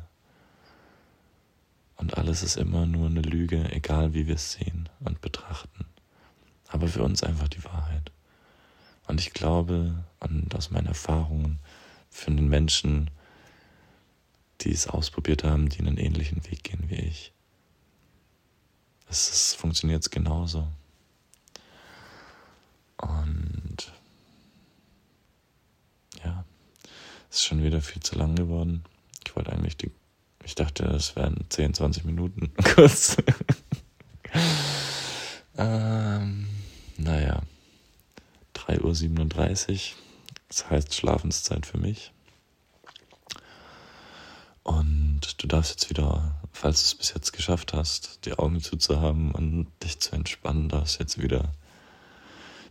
Und 1.97 2.17
alles 2.17 2.43
ist 2.43 2.55
immer 2.55 2.85
nur 2.85 3.07
eine 3.07 3.21
Lüge, 3.21 3.69
egal 3.71 4.13
wie 4.13 4.27
wir 4.27 4.35
es 4.35 4.53
sehen 4.53 4.87
und 5.01 5.19
betrachten. 5.19 5.85
Aber 6.69 6.87
für 6.87 7.03
uns 7.03 7.23
einfach 7.23 7.49
die 7.49 7.63
Wahrheit. 7.65 8.11
Und 9.07 9.19
ich 9.19 9.33
glaube, 9.33 10.05
und 10.21 10.55
aus 10.55 10.71
meinen 10.71 10.87
Erfahrungen, 10.87 11.59
für 12.09 12.31
den 12.31 12.47
Menschen, 12.47 13.09
die 14.61 14.71
es 14.71 14.87
ausprobiert 14.87 15.43
haben, 15.43 15.69
die 15.69 15.79
einen 15.79 15.97
ähnlichen 15.97 16.43
Weg 16.49 16.63
gehen 16.63 16.89
wie 16.89 16.95
ich, 16.95 17.33
es, 19.09 19.55
funktioniert 19.55 20.09
genauso. 20.11 20.67
Und 22.97 23.91
ja, 26.23 26.43
es 27.29 27.37
ist 27.37 27.45
schon 27.45 27.63
wieder 27.63 27.81
viel 27.81 28.01
zu 28.01 28.15
lang 28.17 28.35
geworden. 28.35 28.83
Ich 29.25 29.35
wollte 29.35 29.51
eigentlich 29.51 29.77
die, 29.77 29.91
ich 30.43 30.55
dachte, 30.55 30.85
es 30.85 31.15
wären 31.15 31.45
10, 31.49 31.73
20 31.73 32.03
Minuten 32.05 32.53
kurz. 32.75 33.17
ähm, 35.57 36.47
naja, 36.97 37.41
3.37 38.55 39.93
Uhr, 39.93 40.08
das 40.49 40.69
heißt 40.69 40.93
Schlafenszeit 40.93 41.65
für 41.65 41.77
mich. 41.77 42.11
Und 44.63 45.41
du 45.41 45.47
darfst 45.47 45.71
jetzt 45.71 45.89
wieder, 45.89 46.35
falls 46.51 46.81
du 46.81 46.85
es 46.87 46.95
bis 46.95 47.13
jetzt 47.13 47.31
geschafft 47.31 47.73
hast, 47.73 48.25
die 48.25 48.33
Augen 48.33 48.61
zuzuhaben 48.61 49.31
und 49.31 49.67
dich 49.83 49.99
zu 49.99 50.11
entspannen, 50.11 50.69
darfst 50.69 50.99
jetzt 50.99 51.21
wieder 51.21 51.53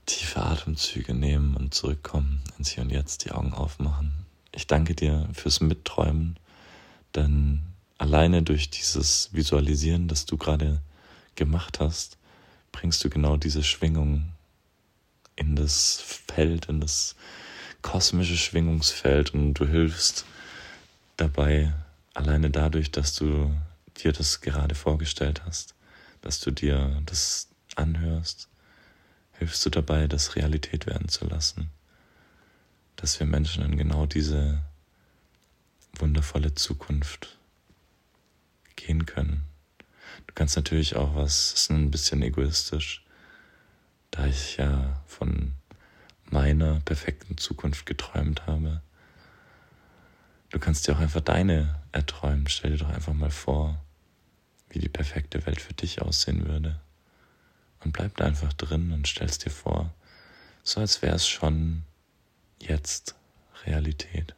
tiefe 0.07 0.43
Atemzüge 0.43 1.15
nehmen 1.15 1.57
und 1.57 1.75
zurückkommen 1.75 2.43
ins 2.57 2.71
Hier 2.71 2.83
und 2.83 2.91
Jetzt, 2.91 3.25
die 3.25 3.33
Augen 3.33 3.53
aufmachen. 3.53 4.13
Ich 4.53 4.67
danke 4.67 4.95
dir 4.95 5.29
fürs 5.33 5.61
Mitträumen, 5.61 6.39
denn 7.15 7.63
alleine 7.99 8.43
durch 8.43 8.71
dieses 8.71 9.31
Visualisieren, 9.33 10.09
das 10.09 10.25
du 10.25 10.37
gerade 10.37 10.81
gemacht 11.35 11.81
hast, 11.81 12.17
bringst 12.73 13.03
du 13.05 13.11
genau 13.11 13.37
diese 13.37 13.63
Schwingung 13.63 14.33
in 15.37 15.57
das 15.57 16.03
Feld, 16.27 16.67
in 16.67 16.81
das 16.81 17.15
kosmische 17.83 18.37
Schwingungsfeld 18.37 19.35
und 19.35 19.55
du 19.55 19.67
hilfst 19.67 20.25
dabei, 21.17 21.73
alleine 22.15 22.51
dadurch, 22.51 22.91
dass 22.91 23.15
du 23.15 23.55
dir 23.99 24.13
das 24.13 24.41
gerade 24.41 24.75
vorgestellt 24.75 25.43
hast, 25.45 25.75
dass 26.21 26.41
du 26.41 26.51
dir 26.51 27.03
das 27.07 27.49
anhörst, 27.77 28.49
hilfst 29.33 29.65
du 29.65 29.71
dabei, 29.71 30.07
das 30.09 30.37
Realität 30.37 30.87
werden 30.87 31.09
zu 31.09 31.27
lassen, 31.27 31.71
dass 32.97 33.21
wir 33.21 33.27
Menschen 33.27 33.65
in 33.65 33.77
genau 33.77 34.07
diese 34.07 34.61
wundervolle 35.97 36.55
Zukunft 36.55 37.39
gehen 38.77 39.07
können. 39.07 39.45
Du 40.27 40.35
kannst 40.35 40.57
natürlich 40.57 40.97
auch 40.97 41.15
was, 41.15 41.53
das 41.53 41.63
ist 41.63 41.71
ein 41.71 41.91
bisschen 41.91 42.23
egoistisch, 42.23 43.05
da 44.11 44.27
ich 44.27 44.57
ja 44.57 45.03
von 45.07 45.55
meiner 46.31 46.81
perfekten 46.81 47.39
Zukunft 47.39 47.87
geträumt 47.87 48.47
habe. 48.47 48.83
Du 50.51 50.59
kannst 50.59 50.87
dir 50.87 50.95
auch 50.95 51.01
einfach 51.01 51.21
deine 51.21 51.81
erträumen. 51.93 52.49
Stell 52.49 52.73
dir 52.73 52.79
doch 52.79 52.91
einfach 52.91 53.13
mal 53.13 53.31
vor, 53.31 53.83
wie 54.71 54.79
die 54.79 54.89
perfekte 54.89 55.45
Welt 55.47 55.61
für 55.61 55.75
dich 55.75 56.03
aussehen 56.03 56.47
würde 56.47 56.81
und 57.81 57.93
bleib 57.93 58.17
da 58.17 58.25
einfach 58.25 58.53
drin 58.53 58.93
und 58.93 59.07
stellst 59.07 59.45
dir 59.45 59.51
vor, 59.51 59.93
so 60.63 60.81
als 60.81 61.03
wäre 61.03 61.17
es 61.17 61.27
schon 61.27 61.85
jetzt 62.61 63.15
Realität. 63.65 64.35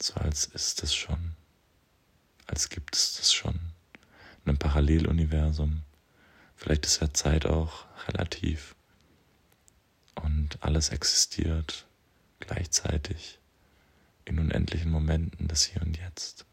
So 0.00 0.14
als 0.14 0.46
ist 0.46 0.82
es 0.82 0.94
schon, 0.94 1.34
als 2.46 2.68
gibt 2.68 2.94
es 2.94 3.16
das 3.16 3.32
schon 3.32 3.56
in 4.44 4.50
einem 4.50 4.58
Paralleluniversum. 4.58 5.82
Vielleicht 6.56 6.86
ist 6.86 7.00
ja 7.00 7.12
Zeit 7.12 7.46
auch 7.46 7.86
relativ. 8.06 8.74
Und 10.22 10.62
alles 10.62 10.90
existiert 10.90 11.86
gleichzeitig 12.40 13.38
in 14.24 14.38
unendlichen 14.38 14.90
Momenten 14.90 15.48
des 15.48 15.64
Hier 15.64 15.82
und 15.82 15.96
Jetzt. 15.96 16.44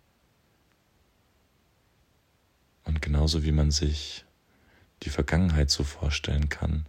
Und 2.83 3.01
genauso 3.01 3.43
wie 3.43 3.51
man 3.51 3.71
sich 3.71 4.25
die 5.03 5.09
Vergangenheit 5.09 5.69
so 5.69 5.83
vorstellen 5.83 6.49
kann, 6.49 6.85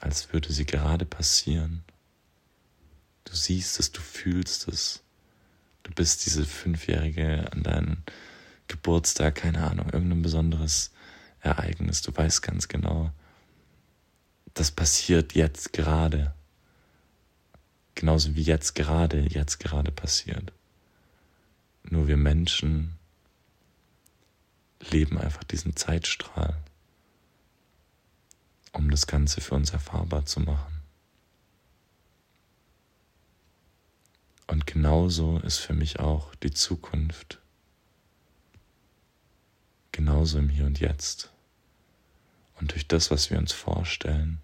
als 0.00 0.32
würde 0.32 0.52
sie 0.52 0.64
gerade 0.64 1.04
passieren. 1.04 1.84
Du 3.24 3.34
siehst 3.34 3.78
es, 3.78 3.92
du 3.92 4.00
fühlst 4.00 4.66
es. 4.68 5.02
Du 5.82 5.92
bist 5.92 6.26
diese 6.26 6.44
Fünfjährige 6.44 7.52
an 7.52 7.62
deinem 7.62 8.02
Geburtstag, 8.66 9.36
keine 9.36 9.68
Ahnung, 9.68 9.90
irgendein 9.90 10.22
besonderes 10.22 10.92
Ereignis. 11.40 12.02
Du 12.02 12.16
weißt 12.16 12.42
ganz 12.42 12.68
genau, 12.68 13.12
das 14.54 14.70
passiert 14.70 15.34
jetzt 15.34 15.72
gerade. 15.72 16.34
Genauso 17.94 18.34
wie 18.34 18.42
jetzt 18.42 18.74
gerade, 18.74 19.20
jetzt 19.28 19.58
gerade 19.58 19.90
passiert. 19.90 20.52
Nur 21.82 22.08
wir 22.08 22.16
Menschen 22.16 22.98
leben 24.90 25.18
einfach 25.18 25.44
diesen 25.44 25.76
Zeitstrahl, 25.76 26.56
um 28.72 28.90
das 28.90 29.06
Ganze 29.06 29.40
für 29.40 29.54
uns 29.54 29.70
erfahrbar 29.70 30.24
zu 30.24 30.40
machen. 30.40 30.80
Und 34.46 34.66
genauso 34.66 35.38
ist 35.38 35.58
für 35.58 35.74
mich 35.74 36.00
auch 36.00 36.34
die 36.36 36.50
Zukunft. 36.50 37.38
Genauso 39.92 40.38
im 40.38 40.48
Hier 40.48 40.66
und 40.66 40.80
Jetzt. 40.80 41.30
Und 42.60 42.72
durch 42.72 42.86
das, 42.86 43.10
was 43.10 43.30
wir 43.30 43.38
uns 43.38 43.52
vorstellen, 43.52 44.40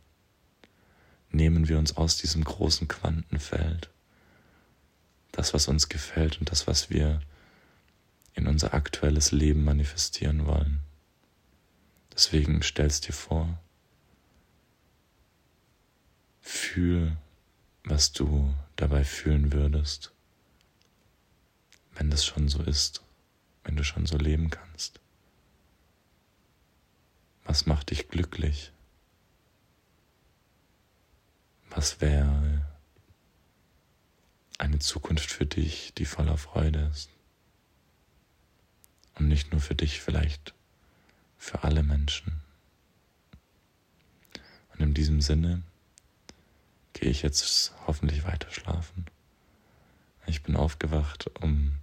nehmen 1.30 1.68
wir 1.68 1.78
uns 1.78 1.96
aus 1.96 2.16
diesem 2.16 2.42
großen 2.44 2.88
Quantenfeld 2.88 3.90
das, 5.32 5.52
was 5.52 5.68
uns 5.68 5.90
gefällt 5.90 6.40
und 6.40 6.50
das, 6.50 6.66
was 6.66 6.88
wir 6.88 7.20
in 8.32 8.46
unser 8.46 8.72
aktuelles 8.72 9.32
Leben 9.32 9.64
manifestieren 9.64 10.46
wollen. 10.46 10.80
Deswegen 12.14 12.62
stellst 12.62 13.06
dir 13.06 13.12
vor, 13.12 13.58
fühl, 16.40 17.16
was 17.84 18.12
du 18.12 18.54
dabei 18.76 19.04
fühlen 19.04 19.52
würdest, 19.52 20.12
wenn 21.94 22.10
das 22.10 22.24
schon 22.24 22.48
so 22.48 22.62
ist, 22.62 23.02
wenn 23.64 23.76
du 23.76 23.84
schon 23.84 24.06
so 24.06 24.16
leben 24.16 24.48
kannst. 24.48 25.00
Was 27.46 27.66
macht 27.66 27.90
dich 27.90 28.08
glücklich? 28.08 28.72
Was 31.70 32.00
wäre 32.00 32.66
eine 34.58 34.78
Zukunft 34.78 35.30
für 35.30 35.46
dich, 35.46 35.92
die 35.94 36.04
voller 36.04 36.38
Freude 36.38 36.90
ist? 36.92 37.10
Und 39.14 39.28
nicht 39.28 39.52
nur 39.52 39.60
für 39.60 39.74
dich, 39.74 40.00
vielleicht 40.00 40.54
für 41.38 41.62
alle 41.64 41.82
Menschen. 41.82 42.40
Und 44.72 44.80
in 44.80 44.94
diesem 44.94 45.20
Sinne 45.20 45.62
gehe 46.92 47.10
ich 47.10 47.22
jetzt 47.22 47.72
hoffentlich 47.86 48.24
weiter 48.24 48.50
schlafen. 48.50 49.06
Ich 50.26 50.42
bin 50.42 50.56
aufgewacht, 50.56 51.30
um. 51.40 51.78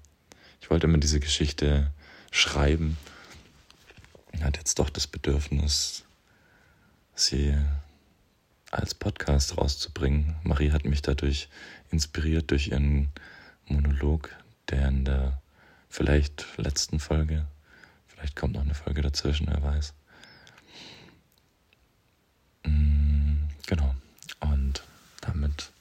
Ich 0.60 0.70
wollte 0.70 0.88
immer 0.88 0.98
diese 0.98 1.20
Geschichte 1.20 1.92
schreiben. 2.32 2.98
Hat 4.42 4.58
jetzt 4.58 4.80
doch 4.80 4.90
das 4.90 5.08
Bedürfnis, 5.08 6.04
sie 7.16 7.56
als 8.72 8.94
Podcast 8.96 9.58
rauszubringen. 9.58 10.36
Marie 10.44 10.72
hat 10.72 10.86
mich 10.86 11.02
dadurch 11.02 11.48
inspiriert 11.92 12.52
durch 12.52 12.70
ihren 12.70 13.10
Monolog, 13.68 14.30
der 14.70 14.88
in 14.88 15.06
der 15.06 15.42
vielleicht 15.90 16.46
letzten 16.58 17.00
Folge, 17.00 17.46
vielleicht 18.08 18.36
kommt 18.36 18.54
noch 18.54 18.62
eine 18.62 18.74
Folge 18.74 19.02
dazwischen, 19.02 19.48
wer 19.48 19.62
weiß. 19.62 19.94
Mm, 22.66 23.36
genau. 23.68 23.94
Und 24.40 24.84
damit 25.22 25.72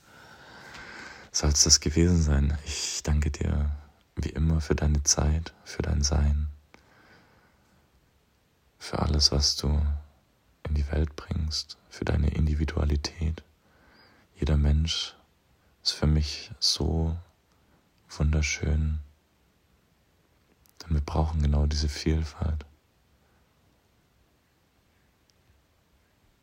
soll 1.32 1.50
es 1.50 1.64
das 1.64 1.80
gewesen 1.80 2.22
sein. 2.22 2.58
Ich 2.66 3.02
danke 3.02 3.30
dir 3.30 3.70
wie 4.16 4.28
immer 4.28 4.60
für 4.60 4.74
deine 4.74 5.02
Zeit, 5.02 5.54
für 5.64 5.82
dein 5.82 6.02
Sein, 6.02 6.48
für 8.82 8.98
alles, 8.98 9.30
was 9.32 9.56
du 9.56 9.68
in 10.68 10.74
die 10.74 10.90
Welt 10.90 11.14
bringst, 11.16 11.78
für 11.88 12.04
deine 12.04 12.28
Individualität. 12.28 13.42
Jeder 14.34 14.56
Mensch 14.56 15.14
ist 15.82 15.92
für 15.92 16.06
mich 16.06 16.50
so 16.58 17.16
wunderschön 18.08 18.98
denn 20.82 20.94
wir 20.94 21.00
brauchen 21.00 21.42
genau 21.42 21.66
diese 21.66 21.88
Vielfalt. 21.88 22.64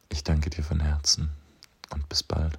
Ich 0.10 0.24
danke 0.24 0.50
dir 0.50 0.64
von 0.64 0.80
Herzen 0.80 1.30
und 1.92 2.08
bis 2.10 2.24
bald. 2.24 2.58